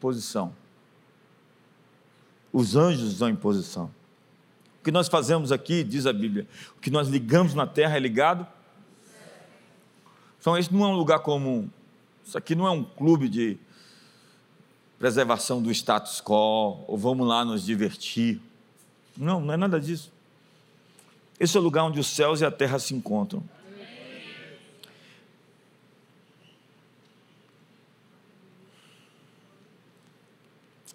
[0.00, 0.54] posição.
[2.50, 3.90] Os anjos estão em posição.
[4.80, 8.00] O que nós fazemos aqui, diz a Bíblia, o que nós ligamos na terra é
[8.00, 8.46] ligado.
[10.40, 11.68] Então, esse não é um lugar comum.
[12.24, 13.58] Isso aqui não é um clube de
[14.98, 18.40] preservação do status quo, ou vamos lá nos divertir.
[19.18, 20.12] Não, não é nada disso.
[21.40, 23.42] Esse é o lugar onde os céus e a terra se encontram.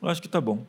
[0.01, 0.65] Eu acho que está bom.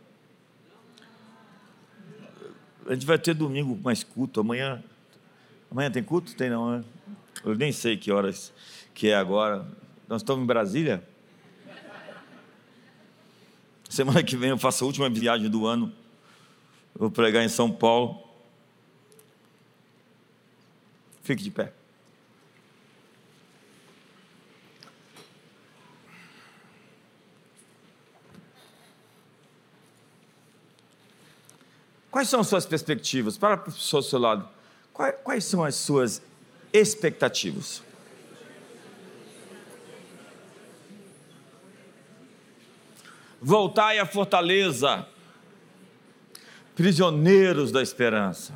[2.86, 4.40] A gente vai ter domingo mais culto.
[4.40, 4.82] Amanhã.
[5.70, 6.34] Amanhã tem culto?
[6.34, 6.84] Tem não, né?
[7.44, 8.52] Eu nem sei que horas
[8.92, 9.66] que é agora.
[10.08, 11.02] Nós estamos em Brasília.
[13.88, 15.92] Semana que vem eu faço a última viagem do ano
[16.94, 18.22] vou pregar em São Paulo.
[21.22, 21.72] Fique de pé.
[32.10, 33.36] Quais são as suas perspectivas?
[33.36, 34.48] Para o seu, seu lado.
[34.92, 36.22] Quais, quais são as suas
[36.72, 37.82] expectativas?
[43.42, 45.08] Voltai à fortaleza
[46.74, 48.54] prisioneiros da esperança.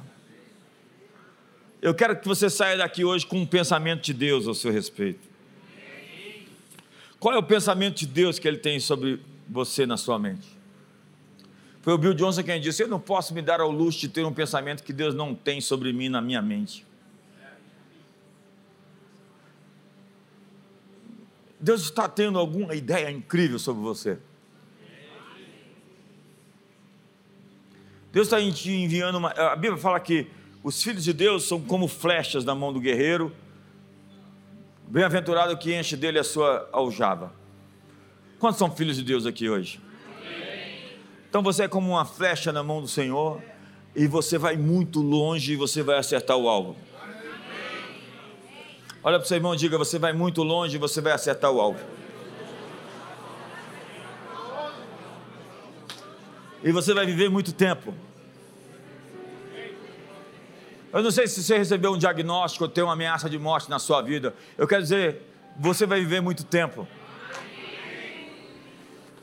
[1.81, 5.29] Eu quero que você saia daqui hoje com um pensamento de Deus ao seu respeito.
[7.21, 10.49] Qual é o pensamento de Deus que Ele tem sobre você na sua mente?
[11.83, 14.25] Foi o Bill Johnson quem disse: Eu não posso me dar ao luxo de ter
[14.25, 16.85] um pensamento que Deus não tem sobre mim na minha mente.
[21.61, 24.19] Deus está tendo alguma ideia incrível sobre você.
[28.13, 29.31] Deus está te enviando uma.
[29.31, 30.27] A Bíblia fala que
[30.63, 33.33] os filhos de Deus são como flechas na mão do guerreiro.
[34.87, 37.33] Bem-aventurado que enche dele a sua aljava.
[38.39, 39.81] Quantos são filhos de Deus aqui hoje?
[41.29, 43.43] Então você é como uma flecha na mão do Senhor
[43.95, 46.77] e você vai muito longe e você vai acertar o alvo.
[49.03, 51.51] Olha para o seu irmão e diga: você vai muito longe e você vai acertar
[51.51, 51.98] o alvo.
[56.63, 57.95] E você vai viver muito tempo.
[60.93, 63.79] Eu não sei se você recebeu um diagnóstico ou tem uma ameaça de morte na
[63.79, 64.35] sua vida.
[64.57, 65.23] Eu quero dizer,
[65.59, 66.89] você vai viver muito tempo.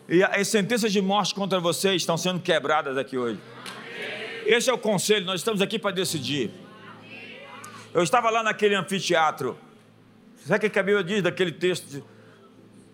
[0.08, 3.40] E as sentenças de morte contra você estão sendo quebradas aqui hoje.
[4.46, 6.52] Esse é o conselho, nós estamos aqui para decidir.
[7.92, 9.58] Eu estava lá naquele anfiteatro.
[10.46, 12.02] Sabe o que a Bíblia diz daquele texto de,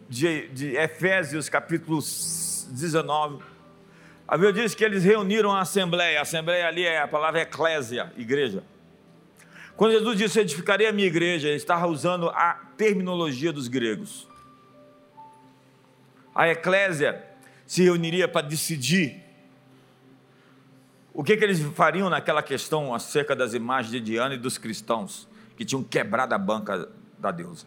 [0.07, 3.50] de, de Efésios, capítulo 19?
[4.31, 6.19] A Bíblia diz que eles reuniram a assembleia.
[6.19, 8.63] A assembleia ali é a palavra eclésia, igreja.
[9.75, 14.25] Quando Jesus disse edificarei a minha igreja, ele estava usando a terminologia dos gregos.
[16.33, 17.21] A eclésia
[17.67, 19.21] se reuniria para decidir
[21.13, 25.27] o que, que eles fariam naquela questão acerca das imagens de Diana e dos cristãos
[25.57, 26.87] que tinham quebrado a banca
[27.19, 27.65] da deusa.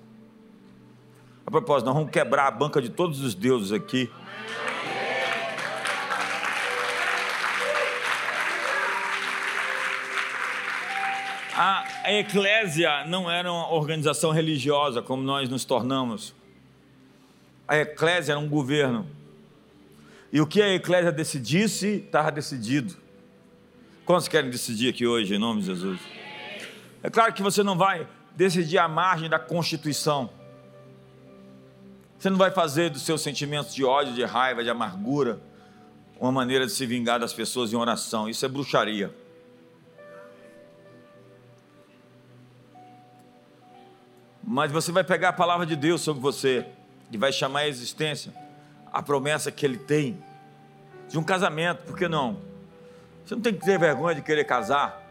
[1.46, 4.10] A propósito, nós vamos quebrar a banca de todos os deuses aqui
[11.56, 16.34] A eclésia não era uma organização religiosa como nós nos tornamos.
[17.68, 19.06] A eclésia era um governo.
[20.32, 22.96] E o que a eclésia decidisse, estava decidido.
[24.04, 26.00] Quantos querem decidir aqui hoje, em nome de Jesus?
[27.00, 30.28] É claro que você não vai decidir à margem da Constituição.
[32.18, 35.38] Você não vai fazer dos seus sentimentos de ódio, de raiva, de amargura,
[36.18, 38.28] uma maneira de se vingar das pessoas em oração.
[38.28, 39.14] Isso é bruxaria.
[44.46, 46.66] Mas você vai pegar a palavra de Deus sobre você
[47.10, 48.32] e vai chamar a existência
[48.94, 50.16] a promessa que ele tem
[51.08, 52.36] de um casamento, por que não?
[53.26, 55.02] Você não tem que ter vergonha de querer casar.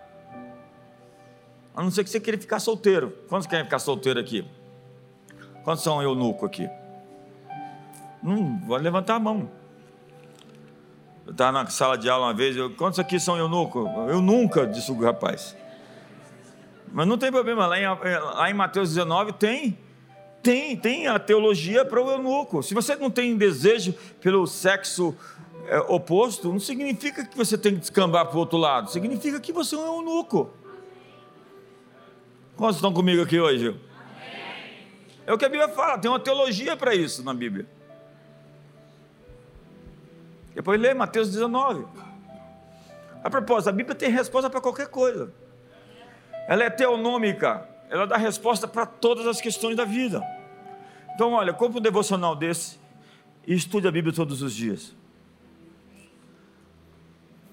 [1.75, 3.11] A não ser que você queira ficar solteiro.
[3.27, 4.45] Quantos querem ficar solteiro aqui?
[5.65, 6.69] Quantos são eunuco aqui?
[8.21, 9.51] Não, vou levantar a mão.
[11.25, 13.85] Eu estava na sala de aula uma vez, eu, quantos aqui são eunuco?
[14.07, 15.57] Eu nunca, disse o rapaz.
[16.93, 19.79] Mas não tem problema, lá em, lá em Mateus 19 tem,
[20.43, 22.61] tem, tem a teologia para o eunuco.
[22.61, 25.17] Se você não tem desejo pelo sexo
[25.65, 29.51] é, oposto, não significa que você tem que descambar para o outro lado, significa que
[29.51, 30.51] você é um eunuco.
[32.55, 33.75] Quantos estão comigo aqui hoje?
[35.25, 37.65] É o que a Bíblia fala, tem uma teologia para isso na Bíblia.
[40.53, 41.87] Depois lê Mateus 19.
[43.23, 45.33] A propósito, a Bíblia tem resposta para qualquer coisa
[46.47, 50.21] ela é teonômica, ela dá resposta para todas as questões da vida.
[51.13, 52.79] Então, olha, compre um devocional desse
[53.45, 54.95] e estude a Bíblia todos os dias.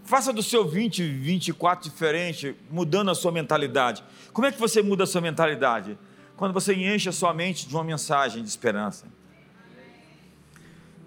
[0.03, 4.03] Faça do seu 2024 diferente, mudando a sua mentalidade.
[4.33, 5.97] Como é que você muda a sua mentalidade?
[6.37, 9.07] Quando você enche a sua mente de uma mensagem de esperança.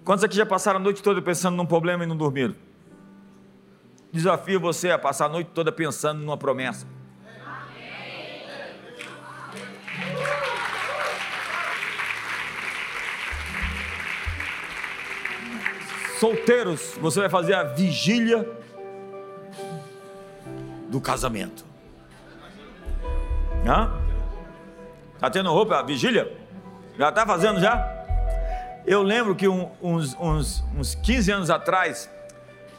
[0.06, 2.56] Quantos aqui já passaram a noite toda pensando num problema e não dormiram?
[4.12, 6.88] Desafio você a passar a noite toda pensando numa promessa.
[16.24, 18.50] Solteiros, você vai fazer a vigília
[20.88, 21.66] do casamento.
[23.68, 23.92] Hã?
[25.20, 26.32] Tá tendo roupa, a vigília?
[26.98, 27.86] Já está fazendo já?
[28.88, 32.10] Eu lembro que um, uns, uns, uns 15 anos atrás,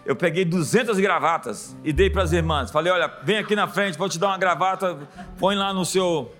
[0.07, 2.71] eu peguei 200 gravatas e dei para as irmãs.
[2.71, 4.99] Falei: olha, vem aqui na frente, vou te dar uma gravata,
[5.39, 6.35] põe lá no seu.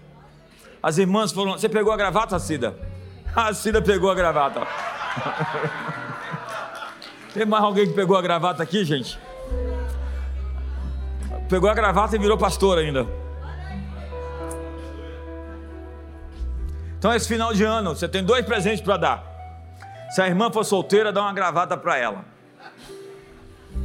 [0.83, 1.53] As irmãs foram.
[1.53, 2.75] Você pegou a gravata, Cida?
[3.37, 4.67] A Cida pegou a gravata.
[7.35, 9.19] Tem mais alguém que pegou a gravata aqui, gente?
[11.49, 13.09] Pegou a gravata e virou pastor ainda.
[16.97, 19.25] Então, esse final de ano, você tem dois presentes para dar.
[20.11, 22.25] Se a irmã for solteira, dá uma gravata para ela.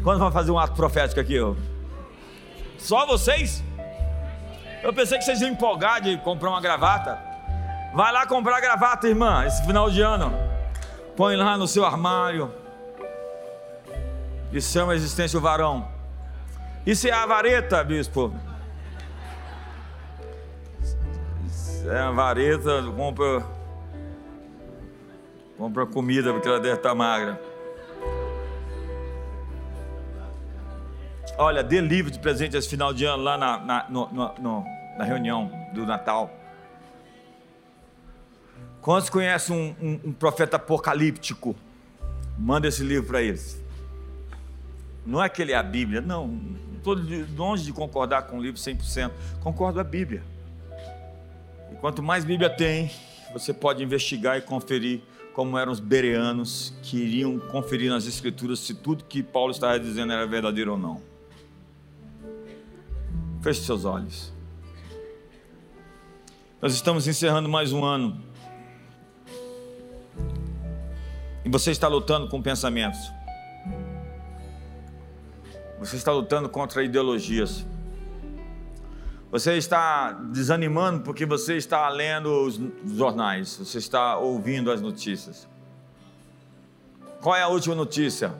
[0.04, 1.40] Quando vai fazer um ato profético aqui?
[1.42, 1.56] Ó?
[2.78, 3.64] Só vocês?
[4.84, 7.18] Eu pensei que vocês iam empolgar de comprar uma gravata.
[7.96, 10.32] Vai lá comprar gravata, irmã, esse final de ano.
[11.18, 12.54] Põe lá no seu armário.
[14.52, 15.88] E chama a existência o varão.
[16.86, 18.34] Isso é a vareta, bispo.
[21.86, 23.46] É a vareta, compra,
[25.58, 27.40] compra comida porque ela deve estar magra.
[31.38, 34.66] Olha, dê livro de presente esse final de ano lá na, na, no, no,
[34.98, 36.30] na reunião do Natal.
[38.82, 41.56] Quantos conhecem um, um, um profeta apocalíptico?
[42.38, 43.64] Manda esse livro para eles.
[45.06, 46.40] Não é que ele é a Bíblia, não.
[46.78, 46.96] Estou
[47.36, 49.12] longe de concordar com o livro 100%.
[49.42, 50.24] Concordo a Bíblia.
[51.72, 52.92] E quanto mais Bíblia tem,
[53.34, 55.02] você pode investigar e conferir
[55.34, 60.12] como eram os bereanos que iriam conferir nas Escrituras se tudo que Paulo estava dizendo
[60.12, 61.02] era verdadeiro ou não.
[63.42, 64.34] Feche seus olhos.
[66.62, 68.22] Nós estamos encerrando mais um ano.
[71.46, 73.00] E você está lutando com pensamentos.
[75.80, 77.66] Você está lutando contra ideologias.
[79.32, 82.60] Você está desanimando porque você está lendo os
[82.98, 85.48] jornais, você está ouvindo as notícias.
[87.22, 88.34] Qual é a última notícia?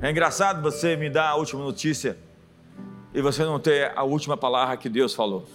[0.00, 2.16] É engraçado você me dar a última notícia
[3.12, 5.46] e você não ter a última palavra que Deus falou.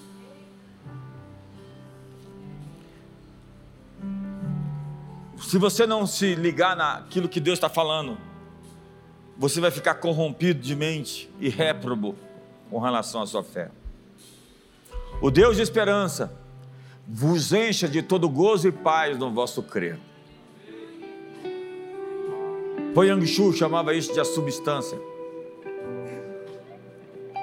[5.52, 8.18] Se você não se ligar naquilo que Deus está falando,
[9.38, 12.16] você vai ficar corrompido de mente e réprobo
[12.70, 13.70] com relação à sua fé.
[15.22, 16.34] O Deus de esperança
[17.06, 20.00] vos encha de todo gozo e paz no vosso crer.
[22.94, 24.98] Poyang Shu chamava isso de a substância.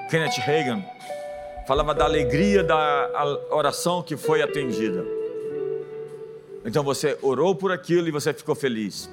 [0.09, 0.83] Kenneth Reagan
[1.67, 3.07] falava da alegria da
[3.51, 5.18] oração que foi atendida.
[6.69, 9.09] Então você orou por aquilo e você ficou feliz.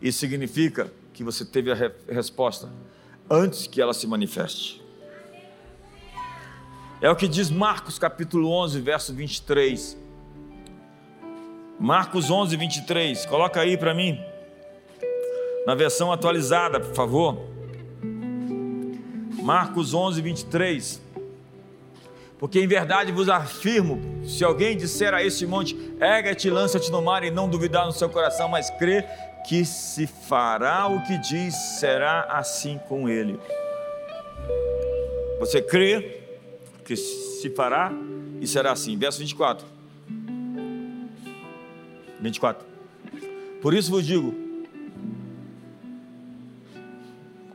[0.00, 2.68] Isso significa que você teve a re resposta
[3.30, 4.84] antes que ela se manifeste.
[7.00, 9.96] É o que diz Marcos capítulo 11, verso 23.
[11.80, 13.24] Marcos 11, 23.
[13.24, 14.20] Coloca aí para mim
[15.66, 17.38] na versão atualizada, por favor.
[19.42, 21.05] Marcos 11, 23.
[22.38, 27.24] Porque em verdade vos afirmo: se alguém disser a esse monte, erga-te lança-te no mar,
[27.24, 29.04] e não duvidar no seu coração, mas crê
[29.46, 33.38] que se fará o que diz, será assim com ele.
[35.38, 36.20] Você crê
[36.84, 37.92] que se fará
[38.40, 38.96] e será assim.
[38.98, 39.66] Verso 24.
[42.20, 42.66] 24.
[43.62, 44.34] Por isso vos digo: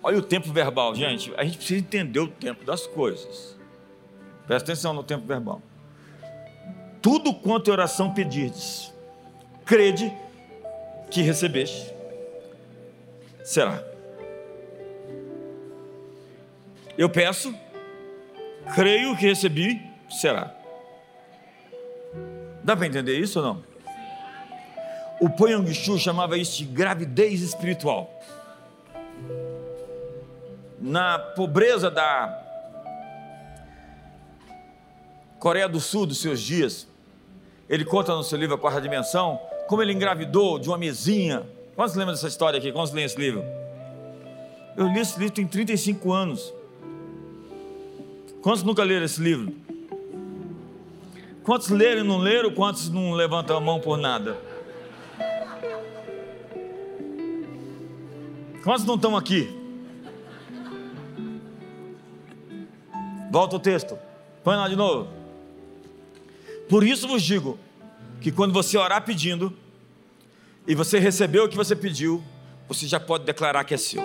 [0.01, 1.32] Olha o tempo verbal, gente.
[1.38, 3.61] A gente precisa entender o tempo das coisas.
[4.52, 5.62] Presta atenção no tempo verbal.
[7.02, 8.93] Tudo quanto oração pedirdes,
[9.64, 10.14] crede
[11.10, 11.89] que recebeste,
[13.45, 13.82] será.
[16.97, 17.56] Eu peço,
[18.76, 20.54] creio que recebi, será.
[22.62, 23.64] Dá para entender isso ou não?
[25.22, 28.14] O Poyang Shu chamava isso de gravidez espiritual
[30.78, 32.41] na pobreza da
[35.42, 36.88] Coreia do Sul dos seus dias,
[37.68, 41.42] ele conta no seu livro A Quarta Dimensão como ele engravidou de uma mesinha.
[41.76, 42.72] Quantos lembram dessa história aqui?
[42.72, 43.44] Quantos lêem esse livro?
[44.78, 46.54] Eu li esse livro tem 35 anos.
[48.44, 49.52] Quantos nunca leram esse livro?
[51.44, 52.54] Quantos leram e não leram?
[52.54, 54.38] Quantos não levantam a mão por nada?
[58.64, 59.50] Quantos não estão aqui?
[63.32, 63.98] Volta o texto.
[64.44, 65.20] Põe lá de novo.
[66.72, 67.59] Por isso vos digo
[68.22, 69.53] que quando você orar pedindo
[70.65, 72.24] e você recebeu o que você pediu,
[72.65, 74.01] você já pode declarar que é seu.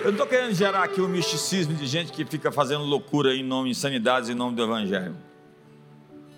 [0.00, 3.42] Eu não estou querendo gerar aqui um misticismo de gente que fica fazendo loucura em
[3.42, 5.16] nome de insanidades em nome do Evangelho.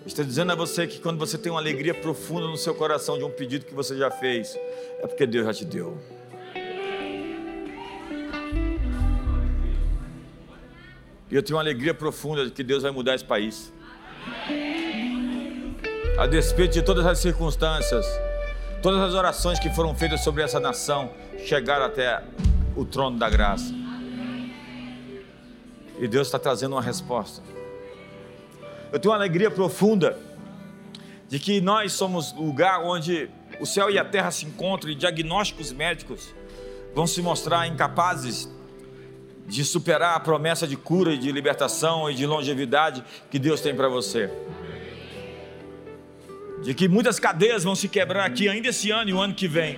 [0.05, 3.23] Estou dizendo a você que quando você tem uma alegria profunda no seu coração de
[3.23, 4.55] um pedido que você já fez,
[4.99, 5.97] é porque Deus já te deu.
[11.31, 13.73] E eu tenho uma alegria profunda de que Deus vai mudar esse país.
[16.19, 18.05] A despeito de todas as circunstâncias,
[18.83, 22.23] todas as orações que foram feitas sobre essa nação chegaram até
[22.75, 23.73] o trono da graça.
[25.99, 27.54] E Deus está trazendo uma resposta.
[28.95, 30.17] Eu tenho uma alegria profunda
[31.27, 33.29] de que nós somos o lugar onde
[33.59, 36.33] o céu e a terra se encontram e diagnósticos médicos
[36.95, 38.49] vão se mostrar incapazes
[39.45, 43.75] de superar a promessa de cura e de libertação e de longevidade que Deus tem
[43.75, 44.31] para você.
[46.63, 49.45] De que muitas cadeias vão se quebrar aqui ainda esse ano e o ano que
[49.49, 49.77] vem.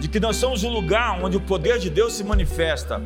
[0.00, 3.00] De que nós somos o lugar onde o poder de Deus se manifesta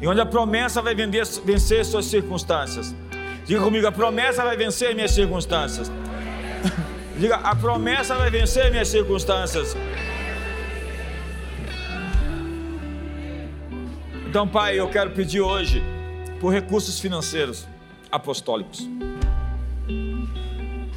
[0.00, 2.94] e onde a promessa vai vencer suas circunstâncias.
[3.44, 5.90] Diga comigo, a promessa vai vencer minhas circunstâncias.
[7.18, 9.76] Diga, a promessa vai vencer minhas circunstâncias.
[14.26, 15.82] Então, Pai, eu quero pedir hoje
[16.40, 17.66] por recursos financeiros
[18.10, 18.88] apostólicos.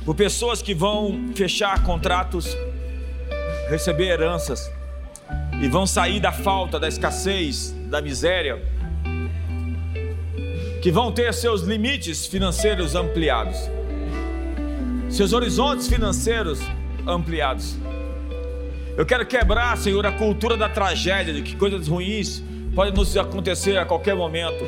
[0.05, 2.55] Por pessoas que vão fechar contratos,
[3.69, 4.71] receber heranças
[5.61, 8.61] e vão sair da falta, da escassez, da miséria,
[10.83, 13.57] que vão ter seus limites financeiros ampliados,
[15.09, 16.59] seus horizontes financeiros
[17.07, 17.77] ampliados.
[18.97, 22.43] Eu quero quebrar, Senhor, a cultura da tragédia, de que coisas ruins
[22.75, 24.65] pode nos acontecer a qualquer momento,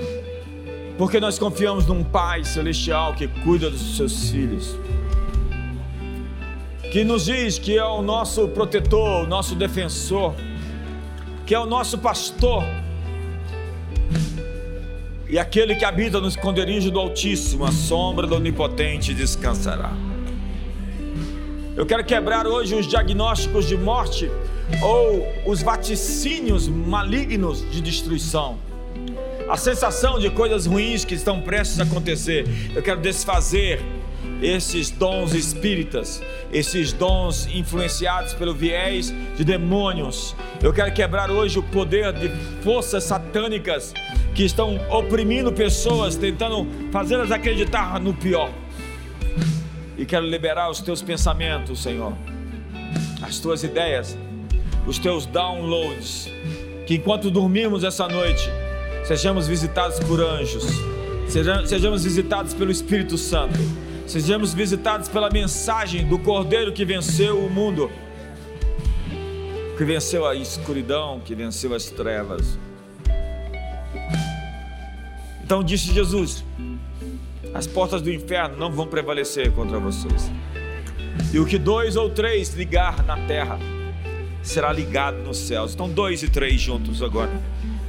[0.98, 4.74] porque nós confiamos num Pai celestial que cuida dos seus filhos,
[6.94, 10.34] que nos diz que é o nosso protetor, o nosso defensor,
[11.46, 12.64] que é o nosso pastor,
[15.28, 19.92] e aquele que habita no esconderijo do Altíssimo, a sombra do Onipotente descansará.
[21.76, 24.30] Eu quero quebrar hoje os diagnósticos de morte
[24.82, 28.58] ou os vaticínios malignos de destruição.
[29.50, 32.48] A sensação de coisas ruins que estão prestes a acontecer.
[32.74, 33.82] Eu quero desfazer
[34.42, 36.22] esses dons espíritas,
[36.52, 40.36] esses dons influenciados pelo viés de demônios.
[40.62, 42.30] Eu quero quebrar hoje o poder de
[42.64, 43.94] forças satânicas
[44.36, 48.52] que estão oprimindo pessoas, tentando fazê-las acreditar no pior.
[49.98, 52.14] E quero liberar os teus pensamentos, Senhor,
[53.22, 54.18] as tuas ideias,
[54.86, 56.30] os teus downloads.
[56.86, 58.44] Que enquanto dormimos essa noite,
[59.06, 60.66] sejamos visitados por anjos,
[61.66, 63.58] sejamos visitados pelo Espírito Santo,
[64.06, 67.90] sejamos visitados pela mensagem do Cordeiro que venceu o mundo,
[69.78, 72.60] que venceu a escuridão, que venceu as trevas.
[75.46, 76.44] Então disse Jesus:
[77.54, 80.32] as portas do inferno não vão prevalecer contra vocês.
[81.32, 83.60] E o que dois ou três ligar na terra
[84.42, 85.76] será ligado nos céus.
[85.76, 87.32] Então, dois e três juntos agora.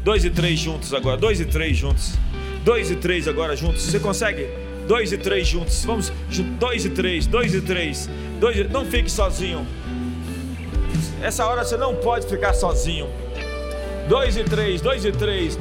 [0.05, 1.17] Dois e três juntos agora.
[1.17, 2.15] Dois e três juntos.
[2.63, 3.83] Dois e três agora juntos.
[3.83, 4.47] Você consegue?
[4.87, 5.83] Dois e três juntos.
[5.85, 6.13] Vamos.
[6.59, 7.27] Dois e três.
[7.27, 8.09] Dois e três.
[8.39, 8.65] Dois e...
[8.65, 9.67] Não fique sozinho.
[11.23, 13.09] Essa hora você não pode ficar sozinho.
[14.09, 14.83] Dois e três.
[14.83, 15.59] Dois e três.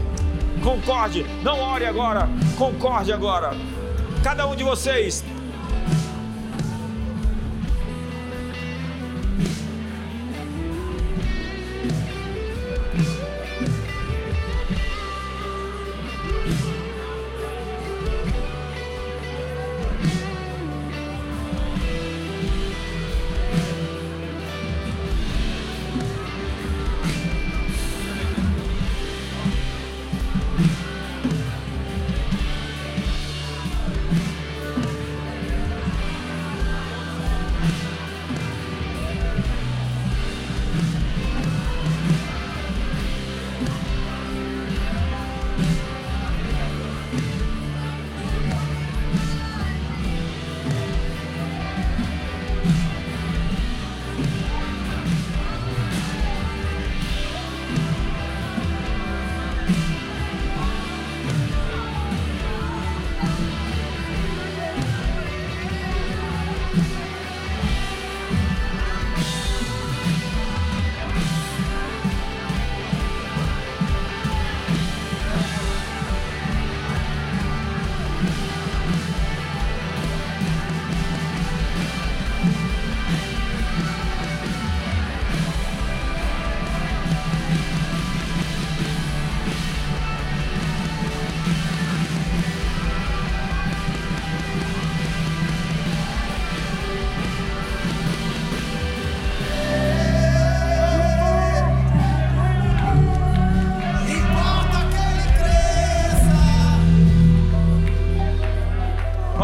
[0.63, 1.25] Concorde.
[1.43, 2.27] Não ore agora.
[2.57, 3.53] Concorde agora
[4.25, 5.23] cada um de vocês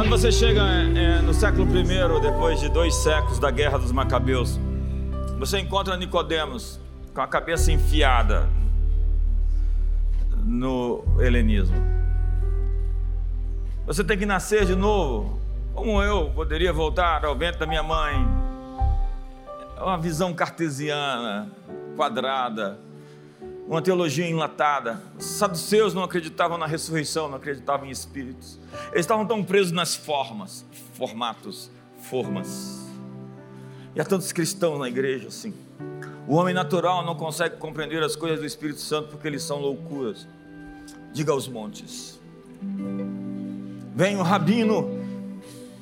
[0.09, 4.59] você chega é, no século I, depois de dois séculos da guerra dos Macabeus,
[5.37, 6.79] você encontra Nicodemos
[7.13, 8.49] com a cabeça enfiada
[10.43, 11.75] no helenismo.
[13.85, 15.39] Você tem que nascer de novo,
[15.73, 18.15] como eu poderia voltar ao vento da minha mãe.
[19.77, 21.49] É uma visão cartesiana,
[21.95, 22.79] quadrada,
[23.71, 25.01] uma teologia enlatada.
[25.17, 28.59] Os saduceus não acreditavam na ressurreição, não acreditavam em espíritos.
[28.91, 32.85] Eles estavam tão presos nas formas, formatos, formas.
[33.95, 35.53] E há tantos cristãos na igreja assim.
[36.27, 40.27] O homem natural não consegue compreender as coisas do Espírito Santo porque eles são loucuras.
[41.13, 42.19] Diga aos montes:
[43.95, 44.99] Vem o rabino,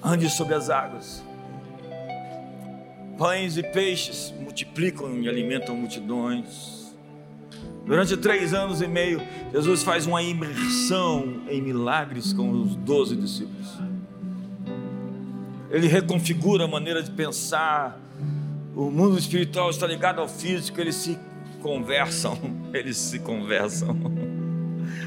[0.04, 1.24] ande sobre as águas.
[3.18, 6.79] Pães e peixes multiplicam e alimentam multidões.
[7.86, 9.22] Durante três anos e meio,
[9.52, 13.80] Jesus faz uma imersão em milagres com os doze discípulos.
[15.72, 18.00] Ele reconfigura a maneira de pensar.
[18.76, 21.18] O mundo espiritual está ligado ao físico, eles se
[21.62, 22.38] conversam,
[22.74, 23.98] eles se conversam.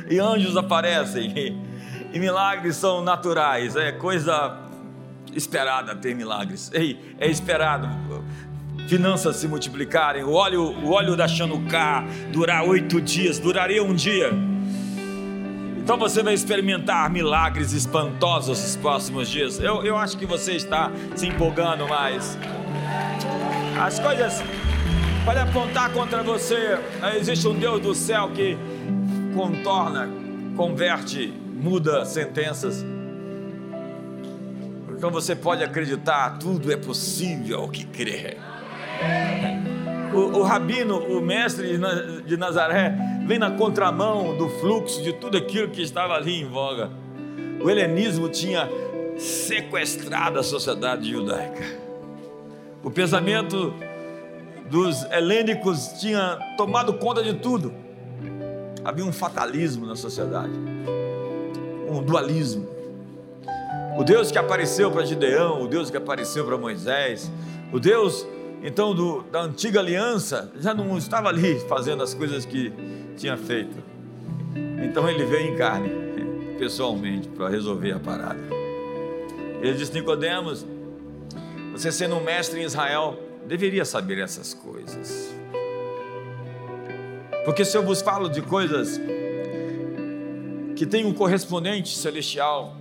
[0.09, 1.33] E anjos aparecem,
[2.13, 4.59] e, milagres são naturais, é coisa
[5.35, 6.71] esperada ter milagres.
[7.19, 7.89] É esperado
[8.89, 14.31] finanças se multiplicarem, o óleo, o óleo da Chanuká durar oito dias, duraria um dia.
[15.83, 19.59] Então você vai experimentar milagres espantosos nos próximos dias.
[19.59, 22.39] Eu, eu acho que você está se empolgando mais.
[23.81, 24.43] As coisas
[25.25, 26.79] podem apontar contra você.
[27.19, 28.57] Existe um Deus do céu que
[29.35, 30.09] contorna,
[30.57, 32.85] converte, muda sentenças.
[34.91, 38.39] Então você pode acreditar, tudo é possível que crer.
[40.13, 41.79] O, o, rabino, o mestre
[42.27, 42.95] de Nazaré,
[43.27, 46.91] vem na contramão do fluxo de tudo aquilo que estava ali em voga.
[47.63, 48.69] O helenismo tinha
[49.17, 51.65] sequestrado a sociedade judaica.
[52.83, 53.73] O pensamento
[54.69, 57.73] dos helênicos tinha tomado conta de tudo.
[58.85, 60.53] Havia um fatalismo na sociedade,
[61.89, 62.69] um dualismo.
[63.97, 67.31] O Deus que apareceu para Gideão, o Deus que apareceu para Moisés,
[67.73, 68.27] o Deus
[68.63, 72.73] então do, da antiga aliança, já não estava ali fazendo as coisas que
[73.17, 73.77] tinha feito.
[74.85, 75.91] Então ele veio em carne,
[76.59, 78.41] pessoalmente, para resolver a parada.
[79.61, 80.65] Ele disse: Nicodemos,
[81.73, 85.35] você sendo um mestre em Israel, deveria saber essas coisas.
[87.45, 89.01] Porque se eu vos falo de coisas
[90.77, 92.77] que têm um correspondente celestial,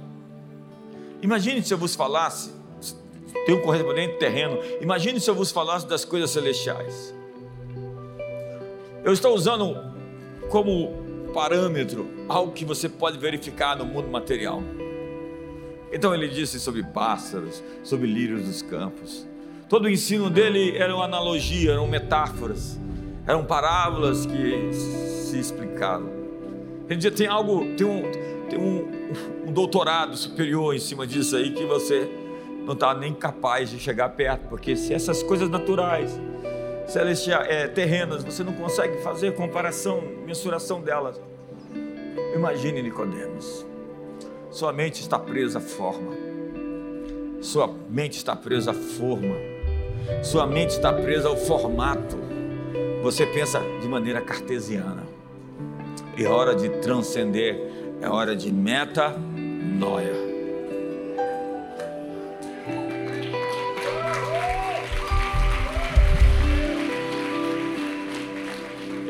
[1.22, 2.61] imagine se eu vos falasse
[3.46, 4.60] tem um correspondente terreno.
[4.82, 7.14] Imagine se eu vos falasse das coisas celestiais.
[9.04, 9.76] Eu estou usando
[10.50, 10.92] como
[11.34, 14.62] parâmetro algo que você pode verificar no mundo material.
[15.92, 19.28] Então ele disse sobre pássaros, sobre lírios dos campos.
[19.68, 22.80] Todo o ensino dele era uma analogia, eram metáforas,
[23.26, 26.10] eram parábolas que se explicavam.
[26.88, 28.04] Ele dizia: tem algo, tem um,
[28.50, 32.10] tem um, um doutorado superior em cima disso aí que você
[32.66, 36.12] não está nem capaz de chegar perto, porque se essas coisas naturais,
[36.88, 41.20] celestiais, é, terrenas, você não consegue fazer comparação, mensuração delas.
[42.36, 43.66] Imagine Nicodemos.
[44.50, 46.12] Sua mente está presa à forma.
[47.42, 49.36] Sua mente está presa à forma.
[50.22, 52.18] Sua mente está presa ao formato.
[53.02, 55.04] Você pensa de maneira cartesiana.
[56.18, 57.60] É hora de transcender,
[58.02, 60.21] é hora de meta noia.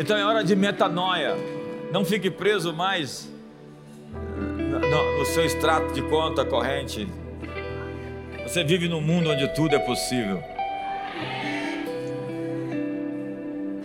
[0.01, 1.35] Então é hora de metanoia.
[1.91, 3.29] Não fique preso mais
[5.19, 7.07] no seu extrato de conta corrente.
[8.41, 10.41] Você vive num mundo onde tudo é possível.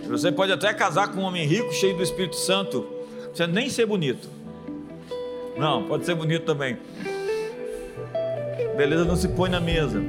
[0.09, 2.87] Você pode até casar com um homem rico, cheio do Espírito Santo,
[3.31, 4.27] você nem ser bonito.
[5.59, 6.79] Não, pode ser bonito também.
[8.75, 10.03] Beleza não se põe na mesa.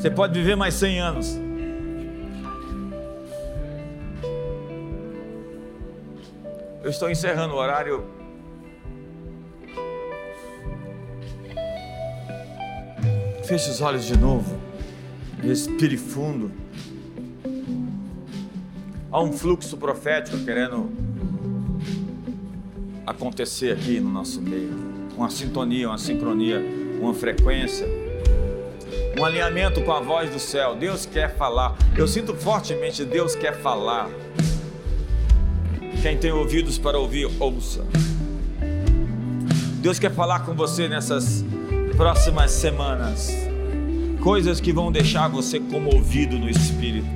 [0.00, 1.49] Você pode viver mais 100 anos.
[6.82, 8.04] Eu estou encerrando o horário.
[13.44, 14.58] Feche os olhos de novo.
[15.42, 16.50] Respire fundo.
[19.12, 20.90] Há um fluxo profético querendo
[23.06, 24.72] acontecer aqui no nosso meio.
[25.16, 26.62] Uma sintonia, uma sincronia,
[26.98, 27.86] uma frequência.
[29.18, 30.74] Um alinhamento com a voz do céu.
[30.74, 31.76] Deus quer falar.
[31.94, 34.08] Eu sinto fortemente, Deus quer falar.
[36.02, 37.84] Quem tem ouvidos para ouvir, ouça.
[39.82, 41.44] Deus quer falar com você nessas
[41.96, 43.30] próximas semanas,
[44.22, 47.06] coisas que vão deixar você comovido no espírito.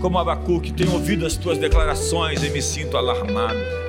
[0.00, 3.79] Como Abacuque, tenho ouvido as tuas declarações e me sinto alarmado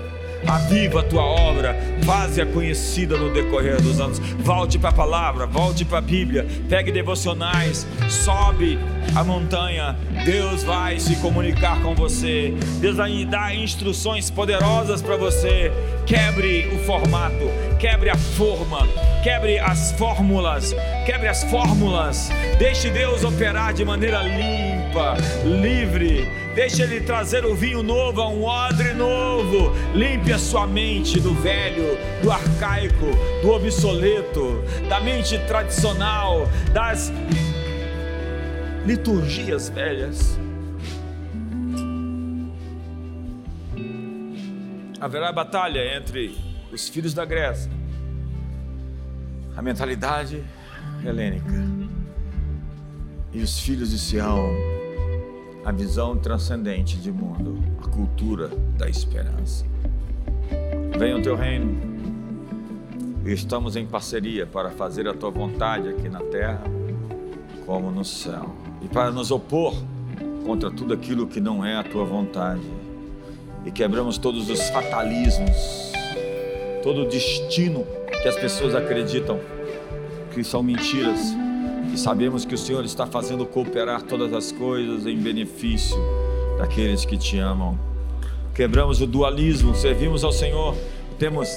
[0.48, 4.20] aviva a tua obra, faze-a conhecida no decorrer dos anos.
[4.20, 8.78] Volte para a palavra, volte para a Bíblia, pegue devocionais, sobe
[9.16, 9.98] a montanha.
[10.26, 15.72] Deus vai se comunicar com você, Deus vai dar instruções poderosas para você.
[16.06, 18.88] Quebre o formato, quebre a forma,
[19.24, 20.76] quebre as fórmulas,
[21.06, 22.30] quebre as fórmulas.
[22.58, 24.22] Deixe Deus operar de maneira
[24.92, 25.16] limpa,
[25.46, 29.72] livre Deixe Ele trazer o vinho novo a um odre novo.
[29.96, 33.06] Limpe a sua mente do velho, do arcaico,
[33.42, 36.42] do obsoleto, da mente tradicional,
[36.74, 37.10] das
[38.86, 40.38] liturgias velhas.
[45.00, 46.38] Haverá batalha entre
[46.70, 47.72] os filhos da Grécia,
[49.56, 50.44] a mentalidade
[51.04, 51.64] helênica
[53.34, 54.81] e os filhos de Sião
[55.64, 59.66] a visão transcendente de mundo, a cultura da esperança.
[60.98, 61.92] Venha o teu reino
[63.26, 66.64] estamos em parceria para fazer a tua vontade aqui na terra
[67.66, 68.50] como no céu
[68.82, 69.76] e para nos opor
[70.46, 72.66] contra tudo aquilo que não é a tua vontade.
[73.64, 75.92] E quebramos todos os fatalismos,
[76.82, 77.86] todo o destino
[78.24, 79.40] que as pessoas acreditam
[80.34, 81.20] que são mentiras
[81.92, 85.98] e sabemos que o Senhor está fazendo cooperar todas as coisas em benefício
[86.58, 87.78] daqueles que te amam.
[88.56, 90.76] Quebramos o dualismo, servimos ao Senhor,
[91.20, 91.50] temos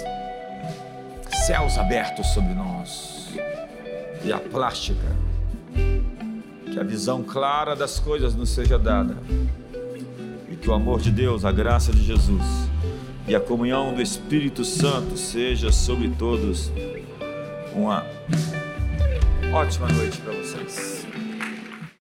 [1.47, 3.29] céus abertos sobre nós
[4.25, 5.17] e a plástica,
[6.73, 9.17] que a visão clara das coisas nos seja dada
[10.51, 12.43] e que o amor de Deus, a graça de Jesus
[13.29, 16.71] e a comunhão do Espírito Santo seja sobre todos
[17.75, 18.05] uma
[19.55, 20.94] Ótima noite para vocês.